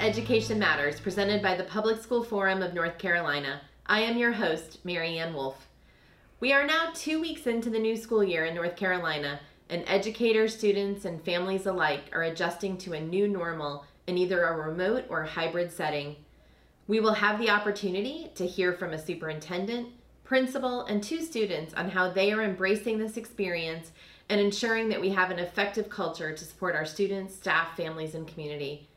Education 0.00 0.58
Matters, 0.58 0.98
presented 0.98 1.42
by 1.42 1.54
the 1.54 1.64
Public 1.64 2.02
School 2.02 2.24
Forum 2.24 2.62
of 2.62 2.72
North 2.72 2.96
Carolina. 2.96 3.60
I 3.84 4.00
am 4.00 4.16
your 4.16 4.32
host, 4.32 4.82
Mary 4.82 5.18
Ann 5.18 5.34
Wolf. 5.34 5.68
We 6.40 6.54
are 6.54 6.66
now 6.66 6.88
two 6.94 7.20
weeks 7.20 7.46
into 7.46 7.68
the 7.68 7.78
new 7.78 7.94
school 7.98 8.24
year 8.24 8.46
in 8.46 8.54
North 8.54 8.76
Carolina, 8.76 9.40
and 9.68 9.84
educators, 9.86 10.56
students, 10.56 11.04
and 11.04 11.22
families 11.22 11.66
alike 11.66 12.04
are 12.14 12.22
adjusting 12.22 12.78
to 12.78 12.94
a 12.94 13.00
new 13.00 13.28
normal 13.28 13.84
in 14.06 14.16
either 14.16 14.42
a 14.42 14.56
remote 14.56 15.04
or 15.10 15.22
hybrid 15.22 15.70
setting. 15.70 16.16
We 16.88 17.00
will 17.00 17.12
have 17.12 17.38
the 17.38 17.50
opportunity 17.50 18.32
to 18.36 18.46
hear 18.46 18.72
from 18.72 18.94
a 18.94 18.98
superintendent, 18.98 19.88
principal, 20.24 20.86
and 20.86 21.02
two 21.02 21.20
students 21.20 21.74
on 21.74 21.90
how 21.90 22.10
they 22.10 22.32
are 22.32 22.42
embracing 22.42 22.98
this 22.98 23.18
experience 23.18 23.92
and 24.30 24.40
ensuring 24.40 24.88
that 24.88 25.00
we 25.02 25.10
have 25.10 25.30
an 25.30 25.38
effective 25.38 25.90
culture 25.90 26.32
to 26.34 26.44
support 26.44 26.74
our 26.74 26.86
students, 26.86 27.34
staff, 27.34 27.76
families, 27.76 28.14
and 28.14 28.26
community. 28.26 28.88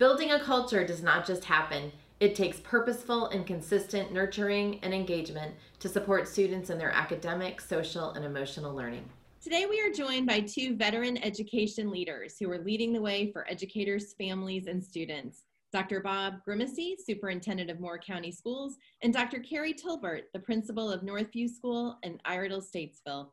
Building 0.00 0.30
a 0.30 0.40
culture 0.40 0.82
does 0.82 1.02
not 1.02 1.26
just 1.26 1.44
happen. 1.44 1.92
It 2.20 2.34
takes 2.34 2.58
purposeful 2.58 3.26
and 3.26 3.46
consistent 3.46 4.14
nurturing 4.14 4.80
and 4.82 4.94
engagement 4.94 5.54
to 5.78 5.90
support 5.90 6.26
students 6.26 6.70
in 6.70 6.78
their 6.78 6.90
academic, 6.90 7.60
social, 7.60 8.12
and 8.12 8.24
emotional 8.24 8.74
learning. 8.74 9.06
Today, 9.42 9.66
we 9.68 9.78
are 9.82 9.92
joined 9.92 10.26
by 10.26 10.40
two 10.40 10.74
veteran 10.74 11.22
education 11.22 11.90
leaders 11.90 12.36
who 12.38 12.50
are 12.50 12.64
leading 12.64 12.94
the 12.94 13.00
way 13.02 13.30
for 13.30 13.46
educators, 13.46 14.14
families, 14.14 14.68
and 14.68 14.82
students. 14.82 15.42
Dr. 15.70 16.00
Bob 16.00 16.36
Grimesey, 16.48 16.94
Superintendent 16.98 17.68
of 17.68 17.78
Moore 17.78 17.98
County 17.98 18.32
Schools, 18.32 18.78
and 19.02 19.12
Dr. 19.12 19.40
Carrie 19.40 19.74
Tulbert, 19.74 20.32
the 20.32 20.40
Principal 20.40 20.90
of 20.90 21.02
Northview 21.02 21.46
School 21.46 21.98
in 22.04 22.18
Iredell 22.24 22.62
Statesville. 22.62 23.32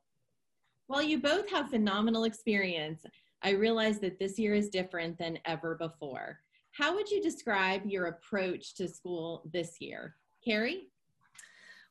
While 0.87 1.03
you 1.03 1.21
both 1.21 1.49
have 1.49 1.69
phenomenal 1.69 2.25
experience, 2.25 3.05
I 3.41 3.51
realize 3.51 3.99
that 3.99 4.19
this 4.19 4.37
year 4.37 4.53
is 4.53 4.67
different 4.67 5.17
than 5.17 5.39
ever 5.45 5.75
before. 5.75 6.41
How 6.77 6.93
would 6.93 7.09
you 7.09 7.19
describe 7.19 7.81
your 7.85 8.05
approach 8.05 8.75
to 8.75 8.87
school 8.87 9.41
this 9.51 9.81
year? 9.81 10.15
Carrie? 10.45 10.89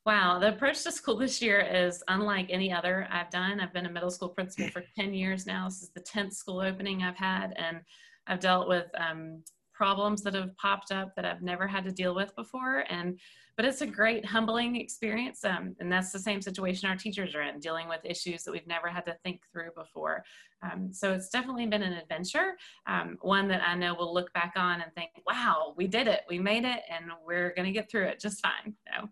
Wow, 0.04 0.38
the 0.38 0.50
approach 0.50 0.84
to 0.84 0.92
school 0.92 1.16
this 1.16 1.42
year 1.42 1.58
is 1.60 2.04
unlike 2.06 2.46
any 2.50 2.72
other 2.72 3.08
I've 3.10 3.30
done. 3.30 3.58
I've 3.58 3.72
been 3.72 3.86
a 3.86 3.90
middle 3.90 4.12
school 4.12 4.28
principal 4.28 4.70
for 4.70 4.84
10 4.94 5.12
years 5.12 5.44
now. 5.44 5.64
This 5.64 5.82
is 5.82 5.90
the 5.90 6.02
10th 6.02 6.34
school 6.34 6.60
opening 6.60 7.02
I've 7.02 7.16
had, 7.16 7.52
and 7.56 7.80
I've 8.28 8.38
dealt 8.38 8.68
with 8.68 8.86
um, 8.96 9.42
problems 9.76 10.22
that 10.22 10.34
have 10.34 10.56
popped 10.56 10.90
up 10.90 11.14
that 11.14 11.24
I've 11.24 11.42
never 11.42 11.66
had 11.66 11.84
to 11.84 11.92
deal 11.92 12.14
with 12.14 12.34
before. 12.34 12.84
And 12.88 13.18
but 13.56 13.64
it's 13.64 13.80
a 13.80 13.86
great 13.86 14.22
humbling 14.22 14.76
experience, 14.76 15.42
um, 15.42 15.74
and 15.80 15.90
that's 15.90 16.12
the 16.12 16.18
same 16.18 16.42
situation 16.42 16.90
our 16.90 16.96
teachers 16.96 17.34
are 17.34 17.40
in, 17.40 17.58
dealing 17.58 17.88
with 17.88 18.00
issues 18.04 18.42
that 18.44 18.52
we've 18.52 18.66
never 18.66 18.88
had 18.88 19.06
to 19.06 19.16
think 19.24 19.40
through 19.50 19.70
before. 19.74 20.22
Um, 20.62 20.92
so 20.92 21.14
it's 21.14 21.30
definitely 21.30 21.64
been 21.66 21.82
an 21.82 21.94
adventure, 21.94 22.58
um, 22.86 23.16
one 23.22 23.48
that 23.48 23.62
I 23.66 23.74
know 23.74 23.96
we'll 23.98 24.12
look 24.12 24.30
back 24.34 24.52
on 24.56 24.82
and 24.82 24.92
think, 24.94 25.10
"Wow, 25.26 25.72
we 25.74 25.86
did 25.86 26.06
it, 26.06 26.20
we 26.28 26.38
made 26.38 26.66
it, 26.66 26.82
and 26.90 27.06
we're 27.26 27.54
going 27.54 27.64
to 27.64 27.72
get 27.72 27.90
through 27.90 28.04
it 28.08 28.20
just 28.20 28.42
fine." 28.42 28.74
So. 28.86 29.08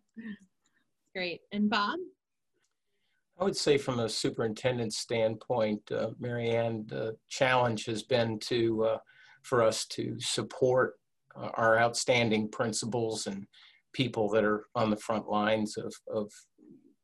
Great, 1.14 1.40
and 1.52 1.70
Bob. 1.70 1.98
I 3.40 3.44
would 3.44 3.56
say 3.56 3.78
from 3.78 3.98
a 4.00 4.08
superintendent 4.08 4.92
standpoint, 4.92 5.90
uh, 5.90 6.10
Mary 6.20 6.50
Ann, 6.50 6.84
the 6.86 7.16
challenge 7.28 7.86
has 7.86 8.02
been 8.02 8.38
to 8.40 8.84
uh, 8.84 8.98
for 9.44 9.62
us 9.62 9.86
to 9.86 10.16
support 10.18 10.94
uh, 11.36 11.50
our 11.54 11.78
outstanding 11.78 12.48
principals 12.48 13.26
and 13.26 13.46
people 13.92 14.28
that 14.30 14.44
are 14.44 14.66
on 14.74 14.90
the 14.90 14.96
front 14.96 15.28
lines 15.28 15.76
of, 15.76 15.94
of 16.12 16.30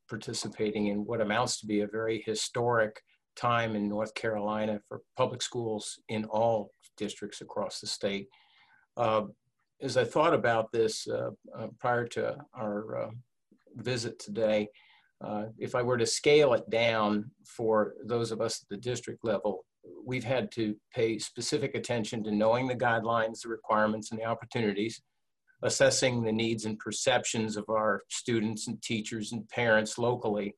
participating 0.09 0.89
in 0.89 1.05
what 1.05 1.21
amounts 1.21 1.61
to 1.61 1.67
be 1.67 1.81
a 1.81 1.87
very 1.87 2.23
historic 2.27 3.01
time 3.37 3.77
in 3.77 3.89
North 3.89 4.13
Carolina 4.15 4.81
for 4.89 5.03
public 5.17 5.41
schools 5.41 5.99
in 6.09 6.25
all 6.25 6.73
districts 6.97 7.41
across 7.41 7.81
the 7.81 7.87
state. 7.87 8.27
Uh, 8.97 9.23
as 9.81 9.97
I 9.97 10.05
thought 10.05 10.35
about 10.35 10.73
this 10.73 11.07
uh, 11.09 11.31
uh, 11.57 11.69
prior 11.79 12.07
to 12.09 12.37
our 12.55 13.05
uh, 13.05 13.11
visit 13.77 14.19
today, 14.19 14.69
uh, 15.23 15.45
if 15.59 15.75
I 15.75 15.83
were 15.83 15.99
to 15.99 16.07
scale 16.07 16.55
it 16.55 16.69
down 16.71 17.31
for 17.47 17.95
those 18.05 18.31
of 18.31 18.41
us 18.41 18.63
at 18.63 18.69
the 18.69 18.77
district 18.77 19.25
level, 19.25 19.60
we've 20.05 20.25
had 20.25 20.51
to 20.53 20.75
pay 20.95 21.19
specific 21.19 21.75
attention 21.75 22.23
to 22.25 22.31
knowing 22.31 22.67
the 22.67 22.75
guidelines, 22.75 23.43
the 23.43 23.49
requirements, 23.49 24.11
and 24.11 24.21
the 24.21 24.25
opportunities, 24.25 25.01
assessing 25.63 26.23
the 26.23 26.33
needs 26.33 26.65
and 26.65 26.79
perceptions 26.79 27.57
of 27.57 27.65
our 27.69 28.03
students 28.09 28.67
and 28.69 28.81
teachers 28.83 29.33
and 29.33 29.49
parents 29.49 29.99
locally, 29.99 30.55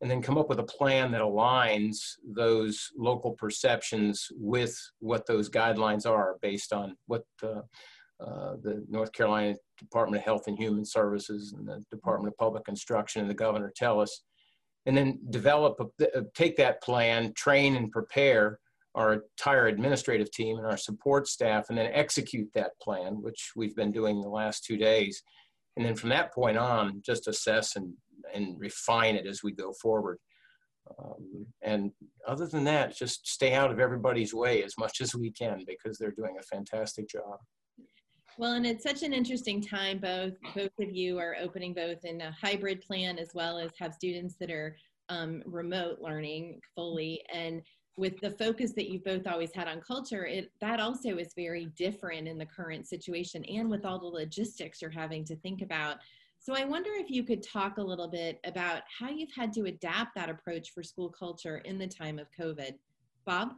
and 0.00 0.10
then 0.10 0.20
come 0.20 0.36
up 0.36 0.48
with 0.48 0.58
a 0.58 0.64
plan 0.64 1.10
that 1.12 1.22
aligns 1.22 1.96
those 2.26 2.90
local 2.96 3.32
perceptions 3.32 4.28
with 4.32 4.76
what 4.98 5.26
those 5.26 5.48
guidelines 5.48 6.06
are 6.06 6.36
based 6.42 6.72
on 6.72 6.96
what 7.06 7.24
uh, 7.42 7.62
uh, 8.20 8.56
the 8.62 8.84
North 8.88 9.12
Carolina 9.12 9.54
Department 9.78 10.20
of 10.20 10.24
Health 10.24 10.46
and 10.46 10.58
Human 10.58 10.84
Services 10.84 11.52
and 11.56 11.66
the 11.66 11.82
Department 11.90 12.32
of 12.32 12.38
Public 12.38 12.68
Instruction 12.68 13.22
and 13.22 13.30
the 13.30 13.34
governor 13.34 13.72
tell 13.74 14.00
us 14.00 14.22
and 14.86 14.96
then 14.96 15.18
develop, 15.30 15.80
a, 16.00 16.22
take 16.34 16.56
that 16.56 16.82
plan, 16.82 17.32
train 17.34 17.76
and 17.76 17.90
prepare 17.90 18.58
our 18.94 19.14
entire 19.14 19.66
administrative 19.66 20.30
team 20.30 20.58
and 20.58 20.66
our 20.66 20.76
support 20.76 21.26
staff, 21.26 21.66
and 21.68 21.78
then 21.78 21.90
execute 21.92 22.48
that 22.54 22.78
plan, 22.80 23.20
which 23.22 23.52
we've 23.56 23.74
been 23.74 23.90
doing 23.90 24.20
the 24.20 24.28
last 24.28 24.64
two 24.64 24.76
days. 24.76 25.22
And 25.76 25.84
then 25.84 25.96
from 25.96 26.10
that 26.10 26.32
point 26.32 26.56
on, 26.56 27.02
just 27.04 27.26
assess 27.26 27.76
and, 27.76 27.92
and 28.32 28.58
refine 28.58 29.16
it 29.16 29.26
as 29.26 29.42
we 29.42 29.52
go 29.52 29.72
forward. 29.82 30.18
Um, 30.98 31.46
and 31.62 31.90
other 32.28 32.46
than 32.46 32.64
that, 32.64 32.96
just 32.96 33.26
stay 33.26 33.54
out 33.54 33.70
of 33.70 33.80
everybody's 33.80 34.34
way 34.34 34.62
as 34.62 34.74
much 34.78 35.00
as 35.00 35.14
we 35.14 35.30
can 35.30 35.64
because 35.66 35.98
they're 35.98 36.10
doing 36.12 36.36
a 36.38 36.42
fantastic 36.42 37.08
job. 37.08 37.38
Well, 38.36 38.52
and 38.52 38.66
it's 38.66 38.82
such 38.82 39.02
an 39.02 39.12
interesting 39.12 39.62
time. 39.62 39.98
Both 39.98 40.34
both 40.54 40.72
of 40.80 40.90
you 40.92 41.18
are 41.18 41.36
opening 41.40 41.72
both 41.72 42.04
in 42.04 42.20
a 42.20 42.32
hybrid 42.32 42.80
plan 42.80 43.18
as 43.18 43.28
well 43.32 43.58
as 43.58 43.70
have 43.78 43.94
students 43.94 44.34
that 44.40 44.50
are 44.50 44.76
um, 45.08 45.42
remote 45.46 45.98
learning 46.00 46.60
fully. 46.74 47.22
And 47.32 47.62
with 47.96 48.20
the 48.20 48.30
focus 48.30 48.72
that 48.72 48.90
you've 48.90 49.04
both 49.04 49.26
always 49.26 49.52
had 49.54 49.68
on 49.68 49.80
culture, 49.80 50.26
it 50.26 50.50
that 50.60 50.80
also 50.80 51.16
is 51.16 51.32
very 51.36 51.66
different 51.76 52.26
in 52.26 52.38
the 52.38 52.46
current 52.46 52.88
situation 52.88 53.44
and 53.44 53.70
with 53.70 53.84
all 53.84 53.98
the 53.98 54.06
logistics 54.06 54.82
you're 54.82 54.90
having 54.90 55.24
to 55.24 55.36
think 55.36 55.62
about. 55.62 55.98
So 56.40 56.54
I 56.54 56.64
wonder 56.64 56.90
if 56.92 57.08
you 57.08 57.24
could 57.24 57.42
talk 57.42 57.78
a 57.78 57.82
little 57.82 58.08
bit 58.08 58.38
about 58.44 58.82
how 58.98 59.08
you've 59.08 59.32
had 59.34 59.52
to 59.54 59.64
adapt 59.64 60.14
that 60.16 60.28
approach 60.28 60.72
for 60.72 60.82
school 60.82 61.08
culture 61.08 61.58
in 61.58 61.78
the 61.78 61.86
time 61.86 62.18
of 62.18 62.26
COVID. 62.38 62.74
Bob? 63.24 63.52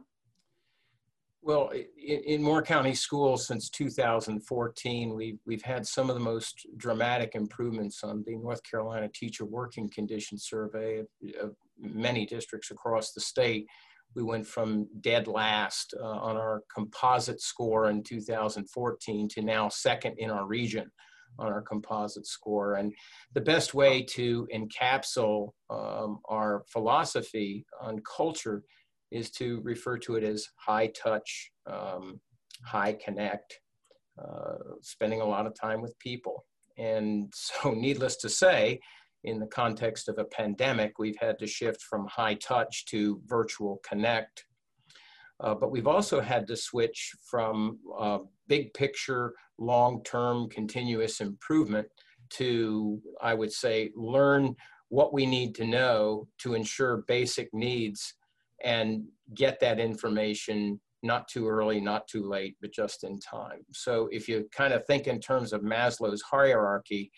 Well, 1.41 1.71
in, 1.71 2.19
in 2.25 2.43
Moore 2.43 2.61
County 2.61 2.93
Schools 2.93 3.47
since 3.47 3.69
2014, 3.69 5.15
we've, 5.15 5.39
we've 5.45 5.61
had 5.61 5.85
some 5.85 6.09
of 6.09 6.15
the 6.15 6.21
most 6.21 6.67
dramatic 6.77 7.35
improvements 7.35 8.03
on 8.03 8.23
the 8.25 8.35
North 8.35 8.61
Carolina 8.63 9.09
Teacher 9.09 9.45
Working 9.45 9.89
Condition 9.89 10.37
Survey 10.37 10.99
of, 10.99 11.07
of 11.41 11.55
many 11.79 12.25
districts 12.25 12.71
across 12.71 13.11
the 13.11 13.21
state. 13.21 13.67
We 14.15 14.23
went 14.23 14.47
from 14.47 14.87
dead 15.01 15.27
last 15.27 15.93
uh, 15.99 16.03
on 16.03 16.35
our 16.35 16.63
composite 16.73 17.41
score 17.41 17.89
in 17.89 18.03
2014 18.03 19.29
to 19.29 19.41
now 19.41 19.69
second 19.69 20.15
in 20.17 20.31
our 20.31 20.47
region 20.47 20.91
on 21.39 21.47
our 21.47 21.61
composite 21.61 22.25
score. 22.25 22.75
And 22.75 22.93
the 23.33 23.41
best 23.41 23.73
way 23.73 24.01
to 24.03 24.47
encapsulate 24.53 25.49
um, 25.69 26.19
our 26.29 26.63
philosophy 26.71 27.65
on 27.81 28.01
culture 28.17 28.63
is 29.11 29.31
to 29.31 29.61
refer 29.63 29.97
to 29.99 30.15
it 30.15 30.23
as 30.23 30.47
high 30.55 30.87
touch, 30.87 31.51
um, 31.65 32.19
high 32.65 32.93
connect, 32.93 33.59
uh, 34.21 34.55
spending 34.81 35.21
a 35.21 35.25
lot 35.25 35.45
of 35.45 35.53
time 35.59 35.81
with 35.81 35.97
people. 35.99 36.45
And 36.77 37.31
so, 37.33 37.71
needless 37.75 38.17
to 38.17 38.29
say, 38.29 38.79
in 39.23 39.39
the 39.39 39.47
context 39.47 40.07
of 40.09 40.17
a 40.17 40.25
pandemic, 40.25 40.99
we've 40.99 41.17
had 41.19 41.39
to 41.39 41.47
shift 41.47 41.81
from 41.81 42.07
high 42.07 42.35
touch 42.35 42.85
to 42.85 43.21
virtual 43.25 43.81
connect. 43.87 44.45
Uh, 45.39 45.53
but 45.53 45.71
we've 45.71 45.87
also 45.87 46.19
had 46.19 46.47
to 46.47 46.55
switch 46.55 47.11
from 47.29 47.77
uh, 47.99 48.19
big 48.47 48.73
picture, 48.73 49.33
long 49.59 50.03
term, 50.03 50.49
continuous 50.49 51.21
improvement 51.21 51.87
to, 52.29 52.99
I 53.21 53.33
would 53.33 53.51
say, 53.51 53.91
learn 53.95 54.55
what 54.89 55.13
we 55.13 55.25
need 55.25 55.53
to 55.55 55.65
know 55.65 56.27
to 56.39 56.53
ensure 56.53 57.03
basic 57.07 57.53
needs 57.53 58.13
and 58.63 59.03
get 59.35 59.59
that 59.59 59.79
information 59.79 60.79
not 61.03 61.27
too 61.27 61.47
early, 61.47 61.79
not 61.79 62.07
too 62.07 62.27
late, 62.27 62.55
but 62.59 62.71
just 62.73 63.03
in 63.03 63.19
time. 63.19 63.63
So 63.71 64.09
if 64.11 64.27
you 64.27 64.47
kind 64.51 64.73
of 64.73 64.85
think 64.85 65.07
in 65.07 65.19
terms 65.19 65.53
of 65.53 65.61
Maslow's 65.61 66.23
hierarchy, 66.23 67.11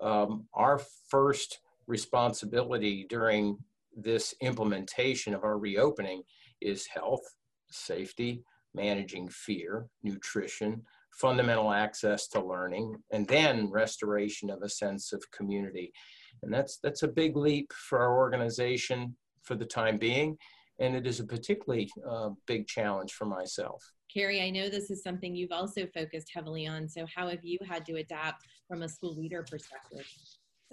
um, 0.00 0.46
our 0.54 0.80
first 1.08 1.60
responsibility 1.86 3.06
during 3.08 3.58
this 3.96 4.34
implementation 4.40 5.34
of 5.34 5.44
our 5.44 5.58
reopening 5.58 6.22
is 6.60 6.86
health, 6.86 7.22
safety, 7.70 8.42
managing 8.74 9.28
fear, 9.28 9.86
nutrition, 10.02 10.82
fundamental 11.12 11.72
access 11.72 12.28
to 12.28 12.44
learning, 12.44 12.94
and 13.10 13.26
then 13.26 13.70
restoration 13.70 14.50
of 14.50 14.62
a 14.62 14.68
sense 14.68 15.12
of 15.12 15.30
community. 15.30 15.92
And 16.42 16.52
that's, 16.52 16.78
that's 16.82 17.02
a 17.02 17.08
big 17.08 17.36
leap 17.36 17.72
for 17.72 18.00
our 18.00 18.18
organization 18.18 19.16
for 19.42 19.54
the 19.54 19.64
time 19.64 19.96
being. 19.96 20.36
and 20.78 20.94
it 20.94 21.06
is 21.06 21.20
a 21.20 21.24
particularly 21.24 21.90
uh, 22.08 22.30
big 22.46 22.66
challenge 22.66 23.12
for 23.12 23.24
myself. 23.24 23.82
Carrie, 24.16 24.40
I 24.40 24.48
know 24.48 24.70
this 24.70 24.90
is 24.90 25.02
something 25.02 25.36
you've 25.36 25.52
also 25.52 25.86
focused 25.88 26.30
heavily 26.32 26.66
on. 26.66 26.88
So, 26.88 27.04
how 27.14 27.28
have 27.28 27.44
you 27.44 27.58
had 27.68 27.84
to 27.84 27.96
adapt 27.96 28.46
from 28.66 28.80
a 28.80 28.88
school 28.88 29.14
leader 29.14 29.42
perspective? 29.42 30.06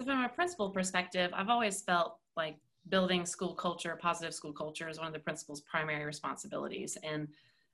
So, 0.00 0.06
from 0.06 0.24
a 0.24 0.30
principal 0.30 0.70
perspective, 0.70 1.30
I've 1.34 1.50
always 1.50 1.82
felt 1.82 2.16
like 2.38 2.56
building 2.88 3.26
school 3.26 3.54
culture, 3.54 3.98
positive 4.00 4.32
school 4.32 4.54
culture, 4.54 4.88
is 4.88 4.96
one 4.96 5.08
of 5.08 5.12
the 5.12 5.18
principal's 5.18 5.60
primary 5.60 6.06
responsibilities. 6.06 6.96
And 7.02 7.28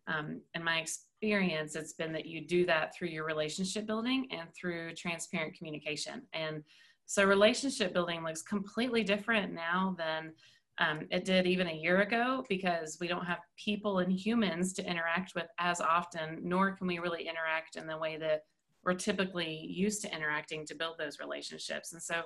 um, 0.09 0.41
in 0.57 0.65
my 0.65 0.81
experience, 0.81 1.77
it's 1.77 1.93
been 1.93 2.13
that 2.15 2.27
you 2.27 2.41
do 2.45 2.67
that 2.67 2.93
through 2.97 3.09
your 3.09 3.25
relationship 3.25 3.87
building 3.87 4.27
and 4.33 4.53
through 4.53 4.97
transparent 4.97 5.57
communication. 5.57 6.23
And 6.33 6.65
so, 7.07 7.25
relationship 7.25 7.95
building 7.95 8.25
looks 8.25 8.43
completely 8.43 9.05
different 9.05 9.53
now 9.53 9.95
than 9.97 10.33
um, 10.81 11.07
it 11.11 11.27
did 11.27 11.47
even 11.47 11.69
a 11.69 11.75
year 11.75 12.01
ago 12.01 12.45
because 12.49 12.97
we 13.01 13.07
don't 13.07 13.27
have 13.27 13.41
people 13.57 13.99
and 13.99 14.11
humans 14.11 14.73
to 14.73 14.91
interact 14.91 15.35
with 15.35 15.47
as 15.59 15.81
often, 15.81 16.41
nor 16.43 16.73
can 16.73 16.87
we 16.87 16.99
really 16.99 17.29
interact 17.29 17.77
in 17.77 17.87
the 17.87 17.97
way 17.97 18.17
that 18.17 18.45
we're 18.83 18.95
typically 18.95 19.67
used 19.69 20.01
to 20.03 20.15
interacting 20.15 20.67
to 20.67 20.75
build 20.75 20.97
those 20.99 21.19
relationships. 21.19 21.93
And 21.93 22.03
so 22.03 22.23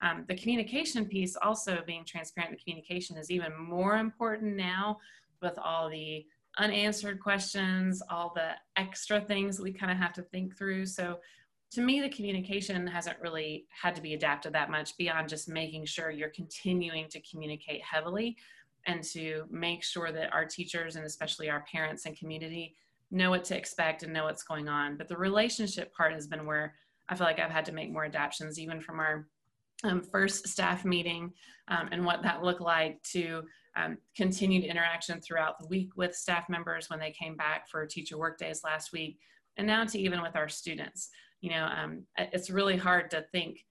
um, 0.00 0.24
the 0.26 0.36
communication 0.36 1.04
piece, 1.04 1.36
also 1.36 1.82
being 1.86 2.04
transparent, 2.04 2.56
the 2.56 2.62
communication 2.62 3.18
is 3.18 3.30
even 3.30 3.52
more 3.58 3.98
important 3.98 4.56
now 4.56 4.96
with 5.42 5.58
all 5.58 5.90
the 5.90 6.24
unanswered 6.56 7.20
questions, 7.20 8.02
all 8.10 8.32
the 8.34 8.52
extra 8.76 9.20
things 9.20 9.58
that 9.58 9.62
we 9.62 9.72
kind 9.72 9.92
of 9.92 9.98
have 9.98 10.14
to 10.14 10.22
think 10.22 10.56
through. 10.56 10.86
So 10.86 11.18
to 11.72 11.82
me, 11.82 12.00
the 12.00 12.08
communication 12.08 12.86
hasn't 12.86 13.20
really 13.20 13.66
had 13.68 13.94
to 13.94 14.00
be 14.00 14.14
adapted 14.14 14.54
that 14.54 14.70
much 14.70 14.96
beyond 14.96 15.28
just 15.28 15.48
making 15.48 15.84
sure 15.84 16.10
you're 16.10 16.30
continuing 16.30 17.08
to 17.08 17.20
communicate 17.20 17.82
heavily 17.82 18.36
and 18.86 19.02
to 19.02 19.44
make 19.50 19.84
sure 19.84 20.10
that 20.10 20.32
our 20.32 20.46
teachers 20.46 20.96
and 20.96 21.04
especially 21.04 21.50
our 21.50 21.64
parents 21.70 22.06
and 22.06 22.18
community 22.18 22.74
know 23.10 23.30
what 23.30 23.44
to 23.44 23.56
expect 23.56 24.02
and 24.02 24.12
know 24.12 24.24
what's 24.24 24.42
going 24.42 24.68
on. 24.68 24.96
But 24.96 25.08
the 25.08 25.16
relationship 25.16 25.92
part 25.94 26.12
has 26.12 26.26
been 26.26 26.46
where 26.46 26.74
I 27.08 27.14
feel 27.14 27.26
like 27.26 27.38
I've 27.38 27.50
had 27.50 27.64
to 27.66 27.72
make 27.72 27.92
more 27.92 28.04
adaptations, 28.04 28.58
even 28.58 28.80
from 28.80 28.98
our 29.00 29.26
um, 29.84 30.02
first 30.02 30.48
staff 30.48 30.84
meeting 30.84 31.32
um, 31.68 31.88
and 31.92 32.04
what 32.04 32.22
that 32.22 32.42
looked 32.42 32.60
like 32.60 33.02
to 33.12 33.42
um, 33.76 33.98
continued 34.16 34.64
interaction 34.64 35.20
throughout 35.20 35.58
the 35.58 35.68
week 35.68 35.90
with 35.96 36.14
staff 36.14 36.48
members 36.48 36.88
when 36.90 36.98
they 36.98 37.12
came 37.12 37.36
back 37.36 37.68
for 37.68 37.84
teacher 37.86 38.18
work 38.18 38.38
days 38.38 38.62
last 38.64 38.92
week, 38.92 39.18
and 39.56 39.66
now 39.66 39.84
to 39.84 39.98
even 39.98 40.22
with 40.22 40.34
our 40.34 40.48
students 40.48 41.10
you 41.40 41.50
know, 41.50 41.66
um, 41.66 42.04
it's 42.18 42.50
really 42.50 42.76
hard 42.76 43.10
to 43.12 43.24
think 43.32 43.64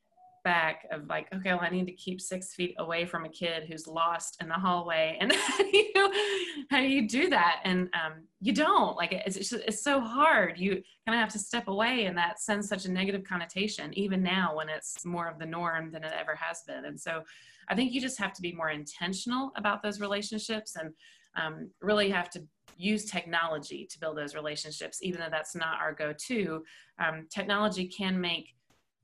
back 0.48 0.88
of 0.92 1.06
like, 1.08 1.28
okay, 1.36 1.52
well, 1.52 1.60
I 1.62 1.69
need 1.69 1.88
to 1.88 1.92
keep 1.92 2.22
six 2.22 2.54
feet 2.54 2.74
away 2.80 3.06
from 3.06 3.25
a 3.25 3.30
kid 3.30 3.66
who's 3.68 3.86
lost 3.86 4.38
in 4.42 4.48
the 4.48 4.56
hallway, 4.56 5.18
and 5.19 5.34
how 5.48 5.58
do 5.58 5.78
you, 5.78 6.66
how 6.69 6.80
do, 6.80 6.88
you 6.88 7.08
do 7.08 7.30
that? 7.30 7.60
And 7.66 7.90
um, 7.94 8.24
you 8.40 8.54
don't 8.54 8.96
like 8.96 9.12
it's 9.12 9.36
it's, 9.36 9.50
just, 9.50 9.64
it's 9.68 9.84
so 9.84 10.00
hard. 10.00 10.58
You 10.58 10.72
kind 11.06 11.16
of 11.16 11.16
have 11.16 11.34
to 11.34 11.40
step 11.40 11.68
away, 11.68 12.06
and 12.06 12.18
that 12.18 12.40
sends 12.40 12.69
such 12.69 12.86
a 12.86 12.92
negative 12.92 13.25
connotation, 13.25 13.98
even 14.00 14.24
now 14.24 14.56
when 14.56 14.70
it's 14.70 15.06
more 15.06 15.28
of 15.28 15.38
the 15.38 15.46
norm 15.46 15.92
than 15.92 16.06
it 16.06 16.13
ever 16.18 16.36
has 16.36 16.63
been. 16.66 16.86
And 16.86 17.00
so, 17.00 17.24
I 17.68 17.75
think 17.75 17.92
you 17.92 18.00
just 18.00 18.18
have 18.20 18.31
to 18.34 18.42
be 18.42 18.54
more 18.54 18.70
intentional 18.70 19.52
about 19.58 19.84
those 19.84 20.00
relationships 20.00 20.78
and 20.78 20.94
um, 21.36 21.70
really 21.81 22.10
have 22.10 22.30
to 22.31 22.44
use 22.77 23.06
technology 23.06 23.88
to 23.91 24.00
build 24.00 24.18
those 24.18 24.35
relationships, 24.35 25.00
even 25.01 25.19
though 25.19 25.29
that's 25.29 25.56
not 25.56 25.79
our 25.81 25.94
go 25.94 26.13
to. 26.27 26.63
Um, 27.00 27.27
technology 27.29 27.88
can 27.88 28.19
make 28.19 28.56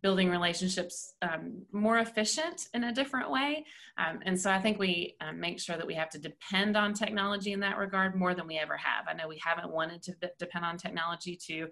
building 0.03 0.29
relationships 0.29 1.13
um, 1.21 1.61
more 1.71 1.99
efficient 1.99 2.67
in 2.73 2.83
a 2.83 2.93
different 2.93 3.31
way. 3.31 3.65
Um, 3.97 4.19
and 4.25 4.39
so 4.39 4.51
I 4.51 4.59
think 4.59 4.77
we 4.77 5.15
um, 5.21 5.39
make 5.39 5.61
sure 5.61 5.77
that 5.77 5.87
we 5.87 5.93
have 5.93 6.09
to 6.09 6.19
depend 6.19 6.75
on 6.75 6.93
technology 6.93 7.53
in 7.53 7.61
that 7.61 7.77
regard 7.77 8.13
more 8.13 8.35
than 8.35 8.45
we 8.45 8.57
ever 8.57 8.75
have. 8.75 9.05
I 9.07 9.13
know 9.13 9.29
we 9.29 9.41
haven't 9.43 9.71
wanted 9.71 10.03
to 10.03 10.15
depend 10.37 10.65
on 10.65 10.77
technology 10.77 11.37
to 11.47 11.69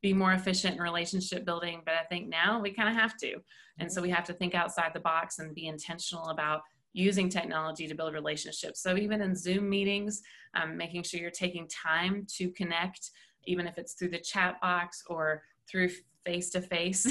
be 0.00 0.14
more 0.14 0.32
efficient 0.32 0.76
in 0.76 0.82
relationship 0.82 1.44
building, 1.44 1.82
but 1.84 1.94
I 1.94 2.04
think 2.04 2.28
now 2.28 2.60
we 2.60 2.72
kind 2.72 2.88
of 2.88 2.94
have 2.94 3.18
to. 3.18 3.36
And 3.78 3.92
so 3.92 4.00
we 4.00 4.10
have 4.10 4.24
to 4.24 4.32
think 4.32 4.54
outside 4.54 4.92
the 4.94 5.00
box 5.00 5.38
and 5.38 5.54
be 5.54 5.66
intentional 5.66 6.28
about 6.28 6.62
using 6.94 7.28
technology 7.28 7.86
to 7.86 7.94
build 7.94 8.14
relationships. 8.14 8.80
So 8.80 8.96
even 8.96 9.20
in 9.20 9.34
Zoom 9.34 9.68
meetings, 9.68 10.22
um, 10.54 10.76
making 10.76 11.02
sure 11.02 11.20
you're 11.20 11.30
taking 11.30 11.68
time 11.68 12.26
to 12.36 12.50
connect, 12.50 13.10
even 13.44 13.66
if 13.66 13.76
it's 13.76 13.94
through 13.94 14.10
the 14.10 14.18
chat 14.18 14.60
box 14.62 15.02
or 15.08 15.42
through 15.68 15.90
face 16.24 16.50
to 16.50 16.62
face 16.62 17.04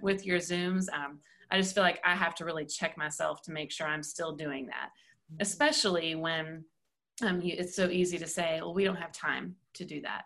with 0.00 0.24
your 0.24 0.38
Zooms. 0.38 0.86
Um, 0.92 1.18
I 1.50 1.58
just 1.58 1.74
feel 1.74 1.82
like 1.82 2.00
I 2.04 2.14
have 2.14 2.34
to 2.36 2.44
really 2.44 2.64
check 2.64 2.96
myself 2.96 3.42
to 3.42 3.52
make 3.52 3.72
sure 3.72 3.86
I'm 3.86 4.04
still 4.04 4.32
doing 4.32 4.66
that, 4.66 4.90
especially 5.40 6.14
when 6.14 6.64
um, 7.26 7.40
you, 7.42 7.56
it's 7.58 7.74
so 7.74 7.88
easy 7.90 8.16
to 8.18 8.26
say, 8.26 8.60
well, 8.62 8.72
we 8.72 8.84
don't 8.84 8.96
have 8.96 9.12
time 9.12 9.56
to 9.74 9.84
do 9.84 10.00
that. 10.02 10.22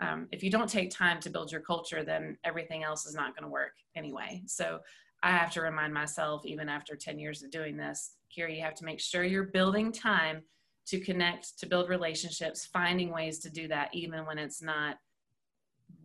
Um, 0.00 0.28
if 0.30 0.42
you 0.42 0.50
don't 0.50 0.68
take 0.68 0.90
time 0.90 1.20
to 1.20 1.30
build 1.30 1.50
your 1.50 1.62
culture, 1.62 2.04
then 2.04 2.36
everything 2.44 2.84
else 2.84 3.06
is 3.06 3.14
not 3.14 3.34
going 3.34 3.44
to 3.44 3.48
work 3.50 3.72
anyway. 3.96 4.42
So 4.46 4.80
I 5.26 5.30
have 5.30 5.50
to 5.54 5.60
remind 5.60 5.92
myself, 5.92 6.46
even 6.46 6.68
after 6.68 6.94
10 6.94 7.18
years 7.18 7.42
of 7.42 7.50
doing 7.50 7.76
this, 7.76 8.12
Carrie, 8.32 8.58
you 8.58 8.62
have 8.62 8.76
to 8.76 8.84
make 8.84 9.00
sure 9.00 9.24
you're 9.24 9.42
building 9.42 9.90
time 9.90 10.42
to 10.86 11.00
connect, 11.00 11.58
to 11.58 11.66
build 11.66 11.88
relationships, 11.88 12.68
finding 12.72 13.10
ways 13.10 13.40
to 13.40 13.50
do 13.50 13.66
that, 13.66 13.88
even 13.92 14.24
when 14.24 14.38
it's 14.38 14.62
not 14.62 14.98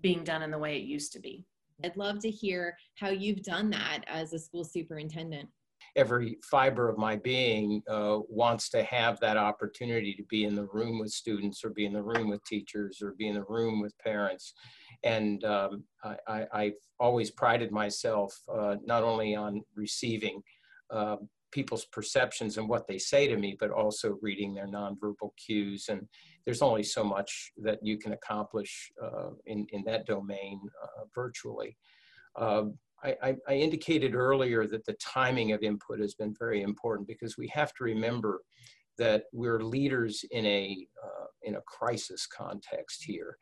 being 0.01 0.23
done 0.23 0.41
in 0.41 0.50
the 0.50 0.57
way 0.57 0.75
it 0.75 0.85
used 0.85 1.13
to 1.13 1.19
be. 1.19 1.45
I'd 1.83 1.97
love 1.97 2.18
to 2.21 2.31
hear 2.31 2.75
how 2.95 3.09
you've 3.09 3.44
done 3.44 3.69
that 3.69 4.00
as 4.07 4.33
a 4.33 4.39
school 4.39 4.63
superintendent. 4.63 5.50
Every 5.95 6.38
fiber 6.49 6.89
of 6.89 6.97
my 6.97 7.17
being 7.17 7.83
uh, 7.89 8.19
wants 8.29 8.69
to 8.69 8.83
have 8.83 9.19
that 9.19 9.38
opportunity 9.38 10.13
to 10.13 10.23
be 10.23 10.45
in 10.45 10.55
the 10.55 10.67
room 10.67 10.99
with 10.99 11.11
students 11.11 11.63
or 11.63 11.69
be 11.69 11.85
in 11.85 11.93
the 11.93 12.03
room 12.03 12.29
with 12.29 12.43
teachers 12.45 13.01
or 13.01 13.13
be 13.17 13.27
in 13.27 13.35
the 13.35 13.43
room 13.43 13.81
with 13.81 13.97
parents 13.99 14.53
and 15.03 15.43
um, 15.43 15.83
I, 16.03 16.45
have 16.53 16.73
always 16.99 17.31
prided 17.31 17.71
myself 17.71 18.38
uh, 18.53 18.75
not 18.85 19.03
only 19.03 19.35
on 19.35 19.61
receiving 19.75 20.41
uh, 20.91 21.17
people's 21.51 21.85
perceptions 21.85 22.57
and 22.57 22.69
what 22.69 22.88
they 22.88 22.97
say 22.97 23.27
to 23.27 23.38
me, 23.38 23.57
but 23.59 23.71
also 23.71 24.17
reading 24.21 24.53
their 24.53 24.67
nonverbal 24.67 25.31
cues. 25.38 25.88
And 25.89 26.07
there's 26.45 26.61
only 26.61 26.83
so 26.83 27.03
much 27.03 27.51
that 27.57 27.79
you 27.81 27.97
can 27.97 28.13
accomplish 28.13 28.91
uh, 29.03 29.31
in, 29.45 29.67
in 29.71 29.83
that 29.85 30.05
domain 30.05 30.61
uh, 30.83 31.03
virtually. 31.13 31.77
Um, 32.36 32.78
I, 33.04 33.36
I, 33.48 33.54
indicated 33.56 34.13
earlier 34.13 34.67
that 34.67 34.86
the 34.86 34.94
timing 35.01 35.53
of 35.53 35.63
input 35.63 36.00
has 36.00 36.13
been 36.13 36.36
very 36.38 36.62
important 36.62 37.08
because 37.08 37.36
we 37.36 37.48
have 37.48 37.74
to 37.74 37.84
remember 37.84 38.41
that 39.00 39.24
we're 39.34 39.63
leaders 39.63 40.24
in 40.29 40.46
a, 40.46 40.86
uh, 41.03 41.25
in 41.41 41.55
a 41.55 41.62
crisis 41.62 42.27
context 42.27 43.03
here 43.03 43.38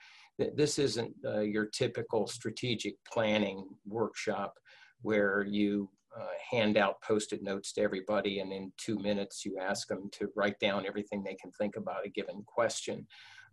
this 0.55 0.79
isn't 0.79 1.13
uh, 1.25 1.41
your 1.41 1.65
typical 1.65 2.27
strategic 2.27 2.95
planning 3.11 3.65
workshop 3.85 4.53
where 5.01 5.45
you 5.47 5.89
uh, 6.17 6.25
hand 6.49 6.77
out 6.77 7.01
post-it 7.01 7.43
notes 7.43 7.71
to 7.73 7.81
everybody 7.81 8.39
and 8.39 8.51
in 8.51 8.71
two 8.77 8.97
minutes 8.99 9.45
you 9.45 9.57
ask 9.59 9.87
them 9.87 10.09
to 10.11 10.27
write 10.35 10.59
down 10.59 10.85
everything 10.85 11.23
they 11.23 11.35
can 11.35 11.51
think 11.51 11.75
about 11.75 12.05
a 12.05 12.09
given 12.09 12.43
question. 12.45 13.05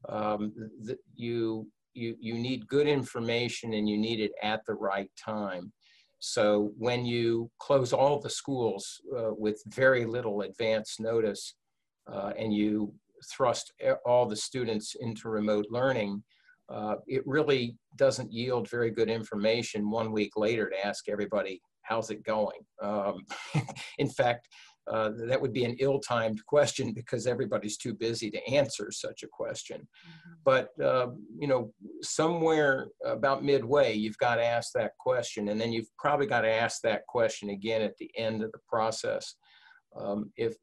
Um, 0.09 0.53
you, 1.15 1.69
you, 1.97 2.17
you 2.21 2.35
need 2.35 2.67
good 2.69 2.87
information 2.87 3.75
and 3.75 3.89
you 3.89 3.97
need 3.97 4.21
it 4.21 4.33
at 4.43 4.61
the 4.67 4.75
right 4.75 5.11
time. 5.23 5.73
So 6.19 6.73
when 6.79 7.05
you 7.05 7.51
close 7.59 7.93
all 7.93 8.19
the 8.21 8.31
schools 8.31 9.01
uh, 9.17 9.33
with 9.37 9.63
very 9.67 10.05
little 10.05 10.43
advance 10.43 10.99
notice 10.99 11.55
uh, 12.11 12.33
and 12.39 12.53
you 12.53 12.93
thrust 13.31 13.73
all 14.05 14.27
the 14.27 14.37
students 14.37 14.95
into 15.01 15.29
remote 15.29 15.67
learning, 15.71 16.23
uh, 16.69 16.97
it 17.07 17.23
really 17.27 17.77
doesn't 17.97 18.33
yield 18.33 18.69
very 18.69 18.91
good 18.91 19.09
information 19.09 19.91
one 19.91 20.11
week 20.13 20.33
later 20.37 20.69
to 20.69 20.87
ask 20.87 21.09
everybody, 21.09 21.61
how's 21.83 22.11
it 22.11 22.25
going? 22.25 22.59
Um, 22.83 23.25
in 23.99 24.09
fact, 24.09 24.49
uh, 24.89 25.11
that 25.27 25.41
would 25.41 25.53
be 25.53 25.65
an 25.65 25.77
ill-timed 25.81 26.45
question 26.47 26.93
because 26.93 27.27
everybody's 27.27 27.77
too 27.77 27.95
busy 27.95 28.31
to 28.31 28.49
answer 28.49 28.91
such 28.91 29.23
a 29.23 29.29
question. 29.29 29.81
Mm-hmm. 29.81 30.33
But, 30.45 30.69
uh, 30.83 31.09
you 31.39 31.49
know, 31.49 31.73
somewhere 32.03 32.89
about 33.05 33.45
midway, 33.45 33.95
you've 33.95 34.19
got 34.19 34.37
to 34.37 34.45
ask 34.45 34.73
that 34.75 34.93
question, 34.99 35.49
and 35.49 35.61
then 35.61 35.73
you've 35.73 35.91
probably 35.99 36.27
got 36.27 36.43
to 36.43 36.51
ask 36.51 36.83
that 36.83 37.07
question 37.07 37.51
again 37.51 37.83
at 37.83 37.97
the 37.99 38.11
end 38.17 38.43
of 38.43 38.53
the 38.53 38.61
process. 38.69 39.35
Um, 39.99 40.31
if 40.37 40.55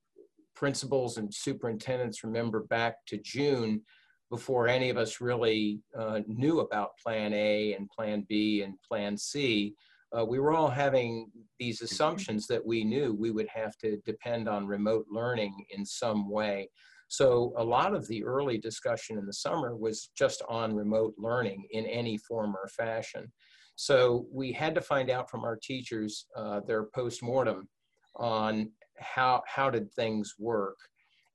principals 0.56 1.18
and 1.18 1.34
superintendents 1.34 2.24
remember 2.24 2.62
back 2.64 2.96
to 3.08 3.18
June, 3.18 3.82
before 4.30 4.68
any 4.68 4.90
of 4.90 4.98
us 4.98 5.22
really 5.22 5.80
uh, 5.96 6.22
knew 6.26 6.62
about 6.62 6.98
Plan 6.98 7.34
A 7.34 7.74
and 7.74 7.88
Plan 7.90 8.26
B 8.28 8.64
and 8.64 8.74
Plan 8.88 9.16
C, 9.16 9.76
uh, 10.18 10.26
we 10.26 10.40
were 10.40 10.54
all 10.54 10.70
having 10.70 11.30
these 11.60 11.78
mm-hmm. 11.78 11.86
assumptions 11.86 12.48
that 12.48 12.66
we 12.66 12.84
knew 12.84 13.14
we 13.14 13.32
would 13.32 13.48
have 13.48 13.78
to 13.78 13.98
depend 14.06 14.48
on 14.48 14.68
remote 14.68 15.06
learning 15.10 15.54
in 15.72 15.86
some 15.86 16.30
way. 16.30 16.70
So 17.08 17.54
a 17.58 17.64
lot 17.64 17.94
of 17.94 18.08
the 18.08 18.24
early 18.24 18.58
discussion 18.58 19.18
in 19.18 19.26
the 19.26 19.34
summer 19.34 19.76
was 19.76 20.10
just 20.18 20.42
on 20.50 20.76
remote 20.76 21.14
learning 21.18 21.68
in 21.72 21.86
any 21.86 22.18
form 22.18 22.56
or 22.56 22.68
fashion. 22.70 23.32
So 23.76 24.26
we 24.32 24.52
had 24.52 24.74
to 24.76 24.82
find 24.82 25.10
out 25.10 25.30
from 25.30 25.44
our 25.44 25.58
teachers 25.62 26.26
uh, 26.36 26.62
their 26.68 26.86
postmortem 26.86 27.68
on 28.16 28.72
how, 28.98 29.44
how 29.48 29.70
did 29.70 29.92
things 29.92 30.36
work. 30.40 30.78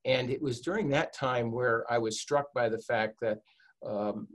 And 0.04 0.30
it 0.30 0.40
was 0.40 0.60
during 0.60 0.88
that 0.90 1.12
time 1.12 1.52
where 1.52 1.84
I 1.92 1.98
was 1.98 2.20
struck 2.20 2.46
by 2.54 2.68
the 2.68 2.78
fact 2.78 3.16
that 3.20 3.38
um, 3.86 4.26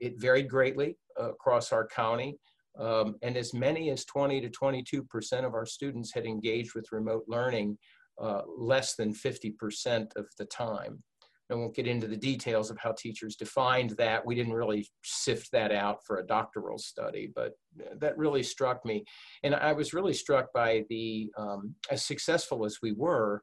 it 0.00 0.20
varied 0.20 0.48
greatly 0.48 0.96
uh, 1.20 1.30
across 1.30 1.72
our 1.72 1.86
county. 1.86 2.36
Um, 2.78 3.16
and 3.22 3.36
as 3.36 3.52
many 3.52 3.90
as 3.90 4.04
20 4.04 4.40
to 4.40 4.48
22% 4.48 5.44
of 5.44 5.54
our 5.54 5.66
students 5.66 6.12
had 6.14 6.24
engaged 6.24 6.74
with 6.74 6.92
remote 6.92 7.24
learning 7.28 7.76
uh, 8.20 8.42
less 8.58 8.94
than 8.94 9.14
50% 9.14 10.16
of 10.16 10.26
the 10.38 10.44
time. 10.46 11.02
I 11.50 11.54
won't 11.54 11.74
get 11.74 11.88
into 11.88 12.06
the 12.06 12.16
details 12.16 12.70
of 12.70 12.78
how 12.78 12.92
teachers 12.92 13.34
defined 13.34 13.90
that. 13.98 14.24
We 14.24 14.36
didn't 14.36 14.52
really 14.52 14.86
sift 15.02 15.50
that 15.52 15.72
out 15.72 15.98
for 16.06 16.18
a 16.18 16.26
doctoral 16.26 16.78
study, 16.78 17.32
but 17.34 17.54
that 17.98 18.16
really 18.16 18.42
struck 18.42 18.84
me. 18.84 19.04
And 19.42 19.54
I 19.54 19.72
was 19.72 19.92
really 19.92 20.12
struck 20.12 20.52
by 20.52 20.84
the, 20.88 21.30
um, 21.36 21.74
as 21.90 22.04
successful 22.04 22.64
as 22.64 22.78
we 22.82 22.92
were, 22.92 23.42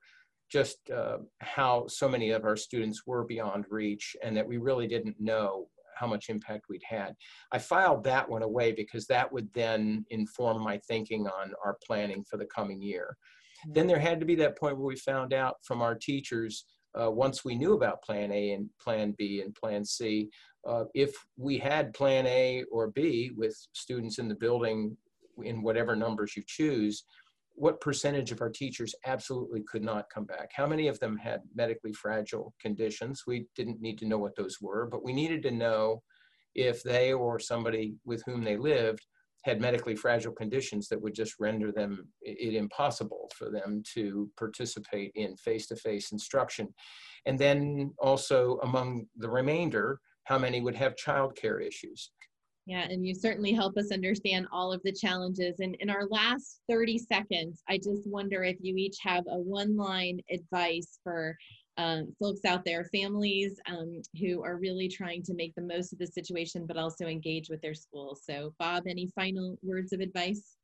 just 0.50 0.77
uh, 0.89 1.17
how 1.39 1.86
so 1.88 2.07
many 2.07 2.31
of 2.31 2.46
our 2.46 2.55
students 2.55 3.01
were 3.05 3.25
beyond 3.25 3.65
reach 3.69 4.15
and 4.24 4.38
that 4.38 4.48
we 4.48 4.57
really 4.57 4.88
didn't 4.88 5.19
know 5.19 5.67
how 6.00 6.08
much 6.08 6.30
impact 6.30 6.66
we'd 6.70 6.84
had. 6.88 7.13
I 7.51 7.60
filed 7.60 8.04
that 8.06 8.27
one 8.30 8.44
away 8.44 8.72
because 8.72 9.06
that 9.08 9.32
would 9.32 9.50
then 9.54 10.06
inform 10.10 10.62
my 10.62 10.80
thinking 10.88 11.27
on 11.27 11.54
our 11.63 11.77
planning 11.86 12.24
for 12.30 12.38
the 12.38 12.46
coming 12.46 12.82
year. 12.82 13.16
Then 13.74 13.88
there 13.88 14.00
had 14.00 14.20
to 14.20 14.25
be 14.25 14.36
that 14.36 14.58
point 14.58 14.77
where 14.77 14.86
we 14.86 14.96
found 14.96 15.34
out 15.34 15.56
from 15.63 15.82
our 15.82 15.96
teachers 15.96 16.66
uh, 17.00 17.12
once 17.12 17.44
we 17.46 17.56
knew 17.56 17.74
about 17.74 18.01
plan 18.01 18.32
A 18.32 18.51
and 18.51 18.70
plan 18.82 19.13
B 19.18 19.42
and 19.42 19.54
plan 19.54 19.86
C, 19.86 20.30
uh, 20.68 20.86
if 20.94 21.13
we 21.38 21.58
had 21.58 21.94
plan 21.94 22.25
A 22.27 22.63
or 22.72 22.89
B 22.89 23.32
with 23.36 23.56
students 23.74 24.20
in 24.20 24.27
the 24.27 24.36
building 24.36 24.96
in 25.44 25.62
whatever 25.62 25.96
numbers 25.96 26.36
you 26.36 26.44
choose, 26.48 27.04
what 27.57 27.81
percentage 27.81 28.31
of 28.31 28.39
our 28.39 28.51
teachers 28.51 28.93
absolutely 29.07 29.63
could 29.63 29.83
not 29.83 30.09
come 30.13 30.25
back? 30.25 30.51
How 30.53 30.67
many 30.67 30.87
of 30.87 30.99
them 30.99 31.17
had 31.17 31.41
medically 31.55 31.91
fragile 31.91 32.53
conditions? 32.61 33.23
We 33.25 33.47
didn't 33.55 33.81
need 33.81 33.97
to 33.97 34.05
know 34.07 34.19
what 34.19 34.35
those 34.35 34.57
were, 34.61 34.85
but 34.85 35.03
we 35.03 35.11
needed 35.11 35.41
to 35.43 35.51
know 35.51 36.03
if 36.53 36.83
they 36.83 37.13
or 37.13 37.39
somebody 37.39 37.95
with 38.05 38.23
whom 38.25 38.43
they 38.43 38.57
lived 38.57 39.05
had 39.43 39.59
medically 39.59 39.95
fragile 39.95 40.33
conditions 40.33 40.87
that 40.89 41.01
would 41.01 41.15
just 41.15 41.35
render 41.39 41.71
them 41.71 42.07
it 42.21 42.53
impossible 42.53 43.29
for 43.35 43.49
them 43.49 43.81
to 43.93 44.29
participate 44.37 45.11
in 45.15 45.35
face-to-face 45.37 46.11
instruction. 46.11 46.67
And 47.25 47.39
then 47.39 47.93
also 47.97 48.59
among 48.63 49.05
the 49.15 49.29
remainder, 49.29 49.99
how 50.25 50.37
many 50.37 50.61
would 50.61 50.75
have 50.75 50.95
childcare 50.95 51.65
issues? 51.65 52.11
Yeah, 52.67 52.81
and 52.81 53.07
you 53.07 53.15
certainly 53.15 53.53
help 53.53 53.77
us 53.77 53.93
understand 53.93 54.45
all 54.51 54.74
of 54.74 54.81
the 54.83 54.91
challenges. 54.91 55.62
And 55.62 55.75
in 55.75 55.89
our 55.89 56.05
last 56.07 56.59
30 56.69 56.97
seconds, 56.97 57.63
I 57.69 57.77
just 57.77 58.05
wonder 58.05 58.43
if 58.43 58.57
you 58.59 58.75
each 58.75 58.97
have 59.01 59.24
a 59.29 59.38
one 59.38 59.77
line 59.77 60.19
advice 60.29 61.00
for 61.01 61.38
um, 61.77 62.13
folks 62.19 62.43
out 62.43 62.65
there, 62.65 62.83
families 62.93 63.57
um, 63.69 64.01
who 64.19 64.43
are 64.43 64.57
really 64.57 64.89
trying 64.89 65.24
to 65.24 65.33
make 65.33 65.55
the 65.55 65.62
most 65.62 65.93
of 65.93 66.00
the 66.00 66.07
situation, 66.07 66.65
but 66.67 66.75
also 66.75 67.05
engage 67.05 67.50
with 67.50 67.62
their 67.62 67.74
schools. 67.74 68.24
So, 68.29 68.53
Bob, 68.59 68.83
any 68.86 69.07
final 69.15 69.57
words 69.63 69.93
of 69.93 70.01
advice? 70.01 70.57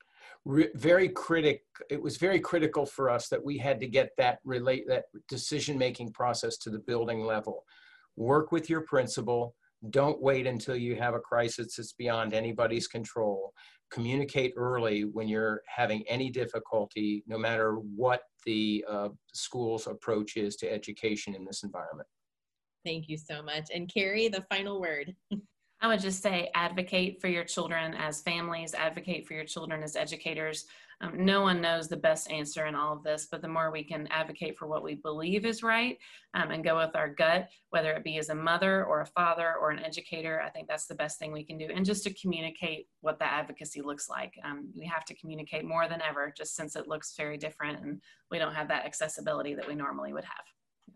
very 0.45 1.09
critic 1.09 1.63
it 1.89 2.01
was 2.01 2.17
very 2.17 2.39
critical 2.39 2.85
for 2.85 3.09
us 3.09 3.27
that 3.27 3.43
we 3.43 3.57
had 3.57 3.79
to 3.79 3.87
get 3.87 4.09
that 4.17 4.39
relate 4.45 4.85
that 4.87 5.05
decision 5.27 5.77
making 5.77 6.11
process 6.11 6.57
to 6.57 6.69
the 6.69 6.79
building 6.79 7.25
level 7.25 7.65
work 8.15 8.51
with 8.51 8.69
your 8.69 8.81
principal 8.81 9.55
don't 9.89 10.21
wait 10.21 10.47
until 10.47 10.75
you 10.75 10.95
have 10.95 11.13
a 11.13 11.19
crisis 11.19 11.75
that's 11.75 11.93
beyond 11.93 12.33
anybody's 12.33 12.87
control 12.87 13.53
communicate 13.93 14.53
early 14.57 15.03
when 15.03 15.27
you're 15.27 15.61
having 15.67 16.03
any 16.07 16.29
difficulty, 16.29 17.23
no 17.27 17.37
matter 17.37 17.75
what 17.75 18.21
the 18.45 18.83
uh, 18.89 19.09
school's 19.33 19.85
approach 19.87 20.35
is 20.35 20.55
to 20.57 20.71
education 20.71 21.35
in 21.35 21.45
this 21.45 21.63
environment. 21.63 22.07
Thank 22.83 23.07
you 23.07 23.17
so 23.17 23.41
much. 23.43 23.67
And 23.73 23.89
Carrie, 23.93 24.27
the 24.27 24.45
final 24.49 24.81
word. 24.81 25.15
I 25.83 25.87
would 25.87 25.99
just 25.99 26.23
say 26.23 26.49
advocate 26.55 27.19
for 27.19 27.27
your 27.27 27.43
children 27.43 27.93
as 27.93 28.21
families, 28.21 28.73
advocate 28.73 29.27
for 29.27 29.33
your 29.33 29.43
children 29.43 29.83
as 29.83 29.97
educators. 29.97 30.65
Um, 31.01 31.25
no 31.25 31.41
one 31.41 31.59
knows 31.59 31.89
the 31.89 31.97
best 31.97 32.31
answer 32.31 32.67
in 32.67 32.73
all 32.73 32.93
of 32.93 33.03
this, 33.03 33.27
but 33.29 33.41
the 33.41 33.49
more 33.49 33.69
we 33.69 33.83
can 33.83 34.07
advocate 34.07 34.57
for 34.57 34.65
what 34.65 34.81
we 34.81 34.95
believe 34.95 35.45
is 35.45 35.61
right 35.61 35.97
um, 36.35 36.51
and 36.51 36.63
go 36.63 36.77
with 36.77 36.95
our 36.95 37.09
gut, 37.09 37.49
whether 37.71 37.91
it 37.91 38.05
be 38.05 38.17
as 38.17 38.29
a 38.29 38.35
mother 38.35 38.85
or 38.85 39.01
a 39.01 39.05
father 39.07 39.55
or 39.59 39.71
an 39.71 39.83
educator, 39.83 40.41
I 40.41 40.49
think 40.51 40.69
that's 40.69 40.87
the 40.87 40.95
best 40.95 41.19
thing 41.19 41.33
we 41.33 41.43
can 41.43 41.57
do. 41.57 41.67
And 41.75 41.85
just 41.85 42.05
to 42.05 42.13
communicate 42.13 42.87
what 43.01 43.19
that 43.19 43.33
advocacy 43.33 43.81
looks 43.81 44.07
like. 44.07 44.35
Um, 44.45 44.69
we 44.77 44.85
have 44.85 45.03
to 45.03 45.15
communicate 45.15 45.65
more 45.65 45.89
than 45.89 46.01
ever, 46.01 46.33
just 46.37 46.55
since 46.55 46.77
it 46.77 46.87
looks 46.87 47.13
very 47.17 47.37
different 47.37 47.83
and 47.83 47.99
we 48.31 48.39
don't 48.39 48.55
have 48.55 48.69
that 48.69 48.85
accessibility 48.85 49.53
that 49.55 49.67
we 49.67 49.75
normally 49.75 50.13
would 50.13 50.23
have. 50.23 50.45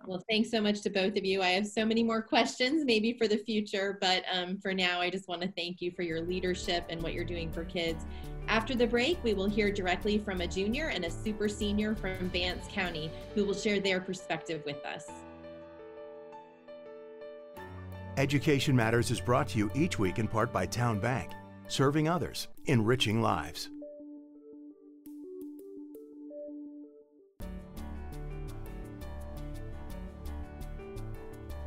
Well, 0.05 0.23
thanks 0.29 0.49
so 0.49 0.61
much 0.61 0.81
to 0.83 0.89
both 0.89 1.17
of 1.17 1.25
you. 1.25 1.41
I 1.41 1.49
have 1.49 1.67
so 1.67 1.85
many 1.85 2.01
more 2.01 2.21
questions, 2.21 2.85
maybe 2.85 3.13
for 3.13 3.27
the 3.27 3.37
future, 3.37 3.97
but 3.99 4.23
um, 4.31 4.57
for 4.57 4.73
now, 4.73 5.01
I 5.01 5.09
just 5.09 5.27
want 5.27 5.41
to 5.41 5.51
thank 5.57 5.81
you 5.81 5.91
for 5.91 6.01
your 6.01 6.21
leadership 6.21 6.85
and 6.89 7.01
what 7.03 7.13
you're 7.13 7.25
doing 7.25 7.51
for 7.51 7.65
kids. 7.65 8.05
After 8.47 8.73
the 8.73 8.87
break, 8.87 9.21
we 9.23 9.33
will 9.33 9.49
hear 9.49 9.69
directly 9.69 10.17
from 10.17 10.39
a 10.39 10.47
junior 10.47 10.87
and 10.87 11.03
a 11.03 11.11
super 11.11 11.49
senior 11.49 11.93
from 11.93 12.29
Vance 12.29 12.67
County 12.71 13.11
who 13.35 13.43
will 13.43 13.53
share 13.53 13.81
their 13.81 13.99
perspective 13.99 14.63
with 14.65 14.83
us. 14.85 15.07
Education 18.15 18.75
Matters 18.75 19.11
is 19.11 19.19
brought 19.19 19.49
to 19.49 19.57
you 19.57 19.69
each 19.75 19.99
week 19.99 20.19
in 20.19 20.27
part 20.27 20.53
by 20.53 20.65
Town 20.65 20.99
Bank, 20.99 21.31
serving 21.67 22.07
others, 22.07 22.47
enriching 22.65 23.21
lives. 23.21 23.69